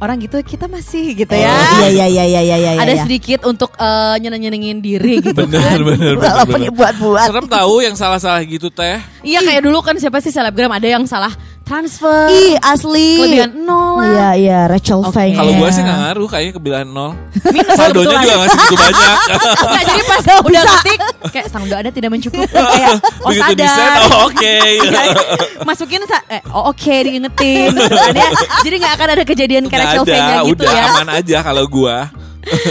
orang 0.01 0.17
gitu 0.23 0.41
kita 0.41 0.65
masih 0.71 1.13
gitu 1.13 1.35
ya. 1.37 1.53
Iya 1.85 1.89
iya 1.93 2.07
iya 2.09 2.25
iya 2.25 2.41
iya 2.41 2.57
iya. 2.57 2.71
Ada 2.81 2.95
iya. 2.97 3.03
sedikit 3.05 3.45
untuk 3.45 3.75
eh, 3.77 4.17
nyeneng-nyenengin 4.23 4.81
diri 4.81 5.21
gitu 5.21 5.37
Bener, 5.37 5.61
kan. 5.61 5.79
bener, 5.85 6.15
bener, 6.15 6.15
Walaupun 6.17 6.57
bener. 6.57 6.69
dibuat-buat. 6.73 7.27
Serem 7.29 7.47
tahu 7.47 7.75
yang 7.85 7.95
salah-salah 7.99 8.41
gitu 8.49 8.73
teh. 8.73 8.99
Iya 9.21 9.45
kayak 9.45 9.63
dulu 9.67 9.85
kan 9.85 9.95
siapa 10.01 10.23
sih 10.25 10.33
selebgram 10.33 10.73
ada 10.73 10.89
yang 10.89 11.05
salah 11.05 11.31
transfer. 11.71 12.27
Ih 12.29 12.59
asli. 12.59 13.11
Kelebihan 13.17 13.53
nol 13.61 14.03
Iya 14.03 14.11
lah. 14.11 14.33
iya 14.35 14.61
Rachel 14.67 15.01
Oke. 15.01 15.15
Feng. 15.15 15.33
Kalau 15.33 15.53
gua 15.55 15.69
sih 15.69 15.81
nggak 15.81 15.99
ngaruh 16.03 16.27
kayaknya 16.27 16.53
kebilaan 16.53 16.89
nol. 16.89 17.11
Minus 17.47 17.73
Saldonya 17.73 18.17
juga 18.19 18.35
nggak 18.35 18.51
segitu 18.51 18.75
banyak. 18.77 19.17
Nggak, 19.71 19.83
jadi 19.87 20.03
pas 20.03 20.19
udah 20.41 20.63
ngetik 20.63 21.01
kayak 21.31 21.47
saldo 21.47 21.75
ada 21.77 21.91
tidak 21.91 22.11
mencukupi 22.11 22.43
kayak 22.75 22.99
oh 23.21 23.31
Begitu 23.31 23.63
sadar. 23.63 23.99
oh 24.05 24.27
oke. 24.27 24.55
Iya, 24.81 25.03
masukin 25.63 26.03
sa- 26.05 26.27
eh, 26.27 26.43
oh 26.51 26.69
oke 26.69 26.95
diingetin 26.99 27.71
gitu 27.71 27.95
kan 27.95 28.11
ya. 28.13 28.29
jadi 28.61 28.75
nggak 28.77 28.95
akan 28.97 29.09
ada 29.11 29.23
kejadian 29.23 29.63
kayak 29.67 29.81
Rachel 29.87 30.03
ada, 30.03 30.11
Feng-nya 30.11 30.37
gitu 30.45 30.63
udah 30.63 30.73
ya 30.73 30.85
aman 30.91 31.09
aja 31.13 31.39
kalau 31.41 31.65
gua. 31.67 31.97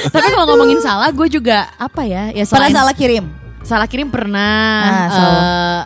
tapi 0.09 0.27
kalau 0.27 0.45
ngomongin 0.47 0.79
salah 0.79 1.07
gue 1.09 1.27
juga 1.29 1.69
apa 1.75 2.01
ya 2.01 2.29
ya 2.29 2.41
Pernah 2.41 2.49
selain 2.65 2.73
salah 2.73 2.93
kirim. 2.93 3.25
salah 3.62 3.85
kirim 3.85 4.09
pernah 4.09 4.81
Ah, 4.81 5.07
salah. 5.07 5.39
eh, 5.39 5.81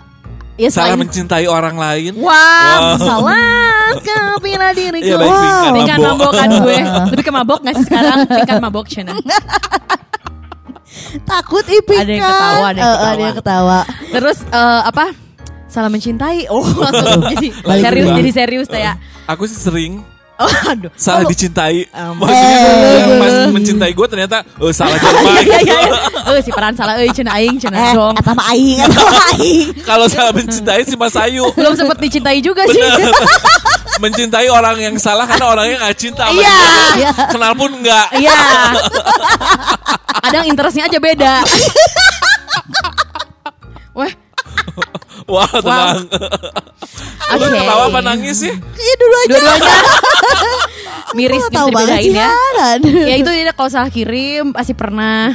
ya 0.56 0.70
Salah 0.70 0.94
selain 0.94 1.00
mencintai 1.02 1.46
orang 1.46 1.76
lain. 1.76 2.14
Wah, 2.18 2.96
Wow. 2.96 3.02
salah 3.02 3.98
kau 4.00 4.36
bila 4.40 4.70
diriku. 4.78 5.06
Iya, 5.06 5.16
baik 5.18 5.34
pingkan 5.34 5.74
Pingkan 5.74 5.98
mabok. 5.98 6.14
mabok 6.14 6.32
kan 6.34 6.50
gue. 6.52 6.78
Lebih 7.14 7.26
ke 7.26 7.34
mabok 7.34 7.60
gak 7.62 7.74
sih 7.76 7.86
sekarang? 7.86 8.18
Pingkan 8.26 8.58
mabok 8.60 8.86
channel. 8.86 9.18
Takut 11.26 11.66
ipika. 11.66 12.02
Ada 12.06 12.12
yang 12.12 12.22
ketawa, 12.22 12.68
ada 12.70 12.80
yang 12.80 12.94
ketawa. 12.94 13.10
ada 13.10 13.22
yang 13.24 13.38
ketawa. 13.38 13.80
Terus 14.12 14.38
eh, 14.46 14.82
apa? 14.86 15.06
Salah 15.66 15.90
mencintai. 15.90 16.46
Oh, 16.54 16.62
langsung 16.62 17.26
jadi 17.34 17.48
serius 17.82 18.08
jadi 18.14 18.32
serius 18.32 18.68
ya. 18.70 18.94
Aku 19.26 19.50
sih 19.50 19.58
sering 19.58 20.06
Oh, 20.34 20.50
aduh. 20.50 20.90
salah 20.98 21.22
Oh, 21.22 21.30
dicintai. 21.30 21.86
Um, 21.94 22.18
Maksudnya 22.18 22.58
Eh. 22.58 22.94
yang 22.98 23.12
pas 23.16 23.36
mencintai 23.48 23.92
gue 23.92 24.08
ternyata 24.08 24.42
oh, 24.58 24.74
salah 24.74 24.98
jawaban. 24.98 25.40
Iya, 25.40 25.60
iya, 25.62 25.78
iya. 25.86 26.00
Eh, 26.28 26.42
si 26.42 26.50
peran 26.50 26.74
salah 26.74 26.98
euy 26.98 27.14
cenah 27.14 27.38
aing 27.38 27.62
cenah 27.62 27.78
Eh, 27.80 27.94
dong. 27.94 28.18
eta 28.18 28.34
mah 28.34 28.50
aing, 28.50 28.82
mah 28.82 29.14
aing. 29.32 29.68
Kalau 29.90 30.10
salah 30.10 30.34
mencintai 30.34 30.82
si 30.84 30.96
Mas 30.96 31.14
Ayu. 31.16 31.46
Belum 31.54 31.74
sempet 31.74 31.98
dicintai 32.00 32.42
juga 32.42 32.66
sih. 32.66 32.82
Mencintai 34.02 34.50
orang 34.50 34.74
yang 34.76 34.96
salah 34.98 35.24
karena 35.24 35.46
orangnya 35.48 35.78
nggak 35.80 35.96
cinta 35.96 36.26
sama 36.26 36.34
Iya. 36.36 36.58
dia. 36.98 37.12
Kenal 37.30 37.54
pun 37.54 37.70
nggak. 37.72 38.08
Iya. 38.18 38.40
Kadang 40.20 40.46
interestnya 40.50 40.90
aja 40.90 40.98
beda. 40.98 41.34
Wah, 43.94 44.10
Wah 45.24 45.46
tenang. 45.54 46.10
Lu 47.30 47.38
Oke. 47.40 47.54
ketawa 47.54 47.84
apa 47.88 48.00
nangis 48.02 48.42
sih? 48.42 48.50
Iya 48.52 48.94
dulu 48.98 49.16
aja. 49.16 49.30
dua-duanya 49.30 49.74
miris 51.14 51.44
Tahu 51.46 51.68
gitu 51.68 51.80
dibedain 51.80 52.12
ya. 52.12 52.30
Ya 53.06 53.16
itu 53.16 53.30
dia 53.30 53.54
kalau 53.54 53.70
salah 53.70 53.88
kirim 53.88 54.52
pasti 54.52 54.74
pernah 54.74 55.34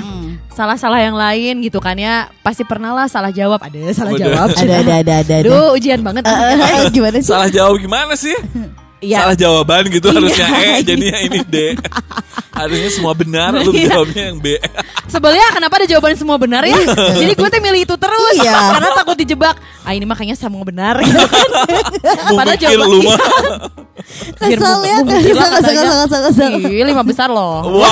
salah-salah 0.51 0.99
yang 0.99 1.15
lain 1.15 1.63
gitu 1.63 1.79
kan 1.79 1.95
ya 1.95 2.27
pasti 2.43 2.63
pernah 2.63 2.91
lah 2.91 3.07
salah 3.07 3.31
jawab 3.31 3.63
ada 3.63 3.79
salah 3.93 4.11
jawab 4.13 4.51
Ada 4.51 4.75
ada 4.75 4.95
ada 4.99 5.15
ada. 5.15 5.15
ada. 5.23 5.35
Aduh 5.47 5.69
ujian 5.73 6.03
banget 6.03 6.27
Eh, 6.27 6.35
eh, 6.35 6.55
eh, 6.59 6.91
gimana 6.91 7.17
sih? 7.17 7.31
Salah 7.31 7.47
jawab 7.49 7.79
gimana 7.79 8.15
sih? 8.15 8.35
Iya. 8.99 9.19
Salah 9.23 9.37
jawaban 9.37 9.83
gitu 9.89 10.07
Iya. 10.07 10.17
harusnya 10.17 10.47
E 10.69 10.83
jadinya 10.83 11.19
ini 11.21 11.39
D. 11.43 11.57
Harusnya 12.51 12.91
semua 12.91 13.13
benar 13.13 13.55
lu 13.55 13.71
Iya. 13.71 13.95
jawabnya 13.95 14.23
yang 14.27 14.39
B. 14.39 14.59
sebelnya 15.07 15.41
kenapa 15.51 15.79
ada 15.79 15.87
jawaban 15.87 16.13
semua 16.15 16.37
benar 16.37 16.61
ya 16.63 16.77
jadi 17.21 17.33
gue 17.33 17.49
tuh 17.49 17.61
milih 17.61 17.81
itu 17.83 17.95
terus 17.95 18.35
Iya. 18.37 18.53
karena 18.75 18.89
takut 18.93 19.17
dijebak 19.17 19.57
ah 19.81 19.93
ini 19.93 20.05
makanya 20.05 20.35
semua 20.35 20.61
benar 20.63 20.99
gitu 21.01 21.17
kan 21.17 21.49
Padahal 22.29 22.59
jawaban- 22.59 22.89
lu 22.89 22.99
mah. 23.03 23.19
Biar 24.39 24.55
Kesel 24.55 24.79
ya, 24.83 24.97
kesel, 25.01 25.49
kesel, 25.51 25.85
kesel, 25.99 26.21
kesel. 26.27 26.51
Ih, 26.61 26.85
lima 26.85 27.03
besar 27.03 27.29
loh 27.29 27.63
Wow. 27.65 27.89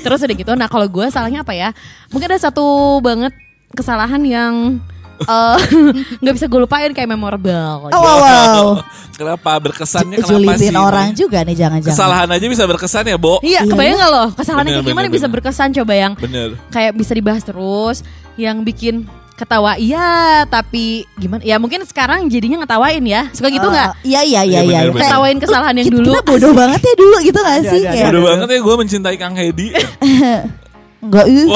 Terus 0.00 0.22
udah 0.22 0.36
gitu, 0.36 0.52
nah 0.54 0.66
kalau 0.66 0.86
gue 0.86 1.06
salahnya 1.08 1.42
apa 1.42 1.50
ya? 1.50 1.74
Mungkin 2.08 2.28
ada 2.28 2.40
satu 2.40 2.62
banget 3.00 3.34
kesalahan 3.72 4.22
yang 4.22 4.78
eh, 5.18 5.58
nggak 6.20 6.34
bisa 6.34 6.46
gue 6.46 6.60
lupain 6.60 6.90
kayak 6.90 7.08
memorable. 7.08 7.88
Oh, 7.88 7.96
wow, 7.96 8.16
wow. 8.18 8.64
Kenapa 9.12 9.56
berkesannya 9.58 10.16
kenapa 10.18 10.30
Julitin 10.30 10.70
sih? 10.70 10.76
orang 10.76 11.08
juga 11.10 11.38
nih 11.40 11.56
jangan-jangan. 11.56 11.92
Kesalahan 11.92 12.28
aja 12.30 12.46
bisa 12.46 12.64
berkesan 12.64 13.04
ya, 13.06 13.16
Bo? 13.16 13.40
Iya, 13.40 13.62
Iya. 13.62 13.62
kebayang 13.66 13.96
gak 13.96 14.10
loh 14.10 14.28
kesalahannya 14.30 14.70
Bener, 14.70 14.78
kayak 14.78 14.90
gimana 14.90 15.06
bener, 15.06 15.16
bisa 15.16 15.26
bener. 15.26 15.34
berkesan 15.34 15.68
coba 15.74 15.92
yang 15.94 16.12
Bener. 16.14 16.48
kayak 16.68 16.92
bisa 16.92 17.12
dibahas 17.12 17.42
terus, 17.42 17.96
yang 18.34 18.60
bikin 18.60 19.08
ketawa 19.32 19.76
iya, 19.76 20.08
tapi 20.44 21.04
gimana? 21.14 21.40
Ya 21.40 21.56
mungkin 21.56 21.84
sekarang 21.84 22.24
jadinya 22.26 22.56
ngetawain 22.58 23.04
ya, 23.04 23.28
suka 23.30 23.48
gitu 23.48 23.64
nggak? 23.64 24.00
Eh, 24.00 24.08
Iya 24.08 24.20
iya 24.22 24.40
iya 24.42 24.42
Iya, 24.42 24.60
iya. 24.62 24.78
bener, 24.82 24.92
bener. 24.92 25.02
Ketawain 25.06 25.36
kesalahan 25.38 25.74
yang 25.74 25.86
Kita- 25.86 25.96
dulu. 25.96 26.08
Kita 26.10 26.22
bodoh 26.26 26.52
banget 26.52 26.80
ya 26.82 26.94
dulu 26.94 27.16
gitu 27.22 27.38
gak 27.38 27.60
sih? 27.62 27.82
Bodoh 27.86 28.22
banget 28.22 28.46
ya 28.48 28.58
gue 28.58 28.74
mencintai 28.78 29.16
Kang 29.16 29.32
Hedi. 29.34 29.68
Enggak 31.06 31.26
ih. 31.26 31.46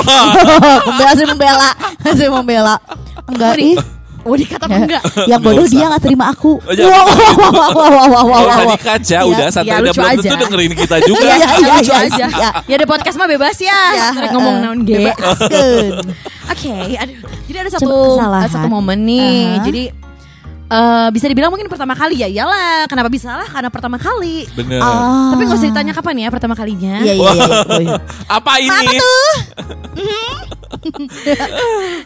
Membela 0.87 1.13
sih 1.19 1.27
membela. 1.27 1.71
Saya 2.01 2.31
membela. 2.31 2.75
Enggak 3.27 3.59
ih. 3.59 3.77
Oh 4.21 4.37
dikata 4.37 4.69
apa 4.69 4.77
enggak? 4.77 5.03
Yang 5.25 5.41
bodoh 5.41 5.65
dia 5.65 5.79
usah. 5.81 5.89
nggak 5.91 6.03
terima 6.05 6.25
aku. 6.29 6.53
Oh, 6.61 6.73
jangan 6.77 6.93
Wow 6.93 7.09
wow 7.09 7.33
wow 7.41 7.71
wow 7.73 7.89
wow 7.89 7.89
wow 7.89 8.05
wow 8.05 8.25
Kalau 8.29 8.45
wow. 8.45 8.59
tadi 8.61 8.77
kaca 8.79 9.17
Iya. 9.17 9.21
udah 9.25 9.47
santai 9.49 9.69
Ya, 9.71 9.77
belum 9.81 9.97
tentu 10.13 10.37
dengerin 10.37 10.73
kita 10.77 10.97
juga. 11.01 11.25
Iya, 11.25 11.35
iya, 11.35 11.49
Ya, 11.49 11.73
lucu 11.73 11.89
iya, 11.91 11.99
aja. 12.05 12.27
iya. 12.29 12.51
Ya 12.69 12.75
ada 12.77 12.87
podcast 12.87 13.17
mah 13.17 13.25
bebas 13.27 13.57
ya. 13.57 13.81
Iya, 13.91 14.09
ngomong 14.31 14.55
naon 14.61 14.79
ge. 14.85 15.09
Oke, 16.53 16.73
aduh. 16.95 17.17
Jadi 17.49 17.57
ada 17.59 17.71
satu 17.73 17.91
satu 18.47 18.67
momen 18.69 18.99
nih. 19.03 19.41
Jadi 19.65 19.83
eh 20.71 21.09
bisa 21.11 21.27
dibilang 21.27 21.51
mungkin 21.51 21.67
pertama 21.67 21.93
kali 21.93 22.23
ya 22.23 22.31
iyalah. 22.31 22.87
Kenapa 22.87 23.11
bisa 23.11 23.35
lah? 23.35 23.47
Karena 23.47 23.69
pertama 23.69 23.99
kali. 23.99 24.47
Bener. 24.55 24.79
Ah. 24.79 25.35
Tapi 25.35 25.43
nggak 25.43 25.59
usah 25.59 25.69
ditanya 25.69 25.93
kapan 25.93 26.23
ya 26.23 26.29
pertama 26.31 26.55
kalinya. 26.55 27.03
Iya 27.03 27.15
iya 27.15 27.31
iya. 27.35 27.47
Oh, 27.67 27.81
iya. 27.83 27.99
Apa 28.39 28.53
ini? 28.57 28.97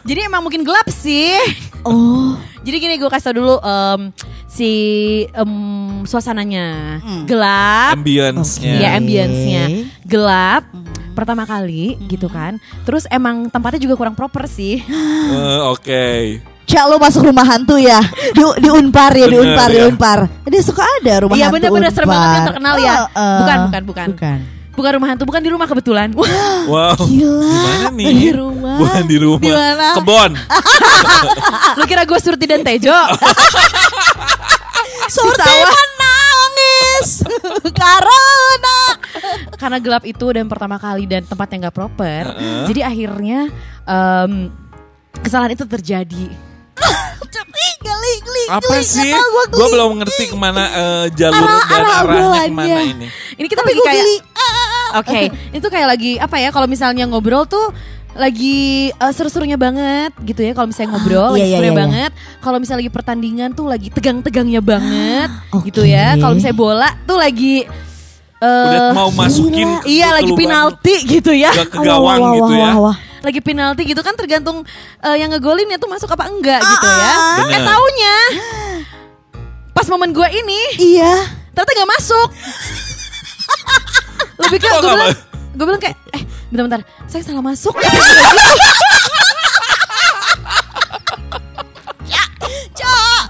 Jadi 0.07 0.19
emang 0.25 0.41
mungkin 0.41 0.65
gelap 0.65 0.89
sih. 0.89 1.37
Oh. 1.85 2.33
Jadi 2.65 2.75
gini 2.81 2.97
gue 2.97 3.05
kasih 3.05 3.29
tau 3.29 3.35
dulu 3.37 3.55
em, 3.61 4.09
si 4.49 4.71
em, 5.29 5.51
suasananya 6.03 6.97
Hmm. 7.05 7.23
gelap. 7.29 7.93
Ambience-nya. 8.01 8.73
Iya 8.81 8.89
Oke. 8.89 8.97
ambience-nya 8.97 9.63
gelap. 10.01 10.63
Pertama 11.13 11.45
kali 11.45 11.95
gitu 12.09 12.27
kan. 12.27 12.57
Terus 12.83 13.05
emang 13.07 13.47
tempatnya 13.47 13.79
juga 13.79 13.95
kurang 13.95 14.17
proper 14.17 14.49
sih. 14.49 14.81
Eh, 14.81 15.61
Oke. 15.69 16.41
Cak 16.65 16.83
lo 16.89 16.97
masuk 16.97 17.29
rumah 17.29 17.45
hantu 17.45 17.77
ya 17.77 18.01
di, 18.33 18.41
di 18.41 18.69
Unpar 18.73 19.13
ya 19.13 19.29
di 19.29 19.37
Unpar 19.37 19.69
di 19.69 19.79
ya. 19.79 19.85
Unpar. 19.85 20.19
Dia 20.49 20.61
suka 20.65 20.81
ada 20.81 21.25
rumah 21.25 21.37
Iya 21.37 21.47
hantu 21.49 21.55
bener-bener 21.61 21.91
serem 21.93 22.09
banget 22.09 22.29
yang 22.33 22.47
terkenal 22.49 22.75
ya. 22.81 22.93
Oh, 22.97 23.05
eh. 23.05 23.37
Bukan, 23.39 23.57
bukan, 23.69 23.81
bukan. 23.85 24.07
Bukan. 24.17 24.39
Bukan 24.75 24.91
rumah 24.99 25.07
hantu, 25.07 25.23
bukan 25.23 25.41
di 25.41 25.49
rumah 25.49 25.67
kebetulan. 25.71 26.09
Wow. 26.65 26.97
Gila. 26.97 27.45
Gimana 27.45 27.89
nih? 27.93 28.05
Di 28.09 28.31
rumah. 28.33 28.77
Bukan 28.81 29.03
di 29.05 29.17
rumah. 29.21 29.45
Di 29.45 29.51
mana? 29.53 29.87
Kebon. 30.01 30.31
Lu 31.77 31.83
kira 31.85 32.09
gue 32.09 32.17
Surti 32.17 32.49
dan 32.49 32.65
Tejo? 32.65 32.89
Surti 35.13 35.45
menangis 35.45 37.21
karena 37.85 38.21
Karena 39.53 39.77
gelap 39.77 40.03
itu 40.09 40.25
dan 40.33 40.49
pertama 40.49 40.81
kali 40.81 41.05
dan 41.05 41.21
tempatnya 41.21 41.69
nggak 41.69 41.77
proper. 41.77 42.33
Jadi 42.65 42.81
akhirnya 42.81 43.53
em, 43.85 44.49
kesalahan 45.21 45.53
itu 45.53 45.69
terjadi. 45.69 46.25
Ih, 47.55 47.73
geli 47.79 48.13
geli 48.19 48.43
Apa 48.51 48.75
sih? 48.83 49.11
Gue 49.49 49.67
belum 49.71 50.03
ngerti 50.03 50.23
ke 50.29 50.37
mana 50.37 50.63
eh, 50.69 51.05
jalur 51.15 51.39
Arah- 51.39 51.65
dan 51.65 51.79
arah 51.79 51.95
arahnya 52.03 52.03
obrolannya. 52.03 52.45
ke 52.45 52.53
mana 52.53 52.81
ini. 52.83 53.07
Ini 53.35 53.47
kita 53.47 53.61
Tapi 53.63 53.71
lagi 53.71 53.81
kayak. 53.87 54.05
Ah, 54.35 54.41
ah, 54.43 54.67
ah. 54.67 54.87
Oke, 55.01 55.21
itu 55.57 55.67
kayak 55.71 55.87
lagi 55.87 56.11
apa 56.19 56.35
ya? 56.37 56.49
Kalau 56.51 56.67
misalnya 56.67 57.03
ngobrol 57.07 57.47
tuh 57.47 57.71
lagi 58.15 58.91
eh, 58.91 59.13
seru-serunya 59.15 59.55
banget 59.55 60.11
gitu 60.23 60.41
ya. 60.43 60.51
Kalau 60.51 60.67
misalnya 60.69 60.89
ngobrol 60.95 61.31
iya, 61.31 61.33
lagi 61.35 61.47
iya, 61.47 61.55
serunya 61.57 61.63
iya, 61.63 61.71
iya. 61.71 61.83
banget. 61.87 62.11
Kalau 62.43 62.57
misalnya 62.59 62.79
lagi 62.83 62.93
pertandingan 62.93 63.49
tuh 63.55 63.65
lagi 63.65 63.87
tegang-tegangnya 63.89 64.61
banget 64.61 65.29
Oke. 65.55 65.65
gitu 65.71 65.81
ya. 65.87 66.19
Kalau 66.19 66.33
misalnya 66.35 66.57
bola 66.59 66.89
tuh 67.07 67.17
lagi 67.17 67.55
eh, 68.35 68.67
Udah 68.67 68.83
mau 68.91 69.09
masukin 69.15 69.67
Iya 69.87 70.11
lagi 70.11 70.31
penalti 70.35 70.95
gitu 71.07 71.31
ya. 71.31 71.55
Gak 71.55 71.71
ke 71.71 71.79
gawang 71.81 72.19
Wah, 72.19 72.29
wah, 72.29 72.35
gitu 72.35 72.53
wah, 72.53 72.59
ya. 72.59 72.71
wah, 72.75 72.79
wah. 72.91 72.97
Lagi 73.25 73.41
penalti 73.41 73.89
gitu 73.89 74.05
kan 74.05 74.13
tergantung 74.13 74.61
eh, 75.01 75.15
yang 75.17 75.33
ngegolinnya 75.33 75.81
tuh 75.81 75.89
masuk 75.89 76.13
apa 76.13 76.29
enggak 76.29 76.61
gitu 76.61 76.87
ya. 76.87 77.13
Eh 77.41 77.45
Bener. 77.49 77.65
taunya 77.65 78.15
pas 79.73 79.87
momen 79.89 80.13
gue 80.13 80.27
ini 80.31 80.61
Iya. 80.95 81.13
ternyata 81.51 81.71
gak 81.73 81.91
masuk. 81.99 82.27
Lebih 84.45 84.57
ke 84.61 84.67
gue 84.67 84.77
nggak 84.77 84.83
bilang, 84.83 85.15
gue 85.55 85.65
bilang 85.65 85.81
kayak, 85.81 85.97
eh 86.13 86.21
bentar-bentar, 86.51 86.81
saya 87.09 87.23
salah 87.25 87.41
masuk. 87.41 87.73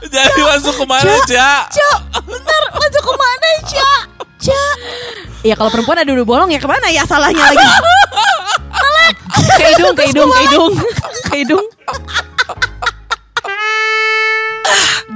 Jadi 0.06 0.42
masuk 0.48 0.74
ke 0.80 0.86
mana, 0.88 1.12
Cak? 1.28 1.76
Cok, 1.76 2.00
bentar, 2.24 2.62
masuk 2.72 3.04
ke 3.04 3.14
mana, 3.20 3.50
Cak? 3.68 4.15
Cak. 4.46 4.78
Ya 5.42 5.54
kalau 5.58 5.74
perempuan 5.74 5.98
ada 6.02 6.10
udah 6.14 6.26
bolong 6.26 6.50
ya 6.54 6.62
ke 6.62 6.70
mana 6.70 6.90
ya 6.94 7.02
salahnya 7.06 7.42
lagi? 7.42 7.70
Malah 8.70 9.10
ke 9.58 9.64
hidung, 9.74 9.94
ke 9.98 10.04
hidung, 10.10 10.30
ke 10.30 10.40
hidung, 10.46 10.74
ke 11.26 11.36
hidung. 11.42 11.66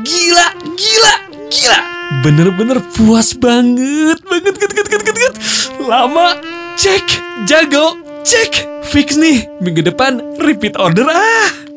Gila, 0.05 0.47
gila, 0.73 1.13
gila. 1.49 1.79
Bener-bener 2.25 2.77
puas 2.93 3.37
banget, 3.37 4.17
banget, 4.25 4.55
banget, 4.57 4.71
banget, 4.73 4.87
banget, 4.89 5.15
banget. 5.17 5.33
Lama, 5.85 6.27
cek, 6.73 7.05
jago, 7.45 7.97
cek. 8.25 8.81
Fix 8.89 9.13
nih, 9.21 9.45
minggu 9.61 9.85
depan 9.85 10.41
repeat 10.41 10.73
order 10.73 11.05
ah. 11.05 11.68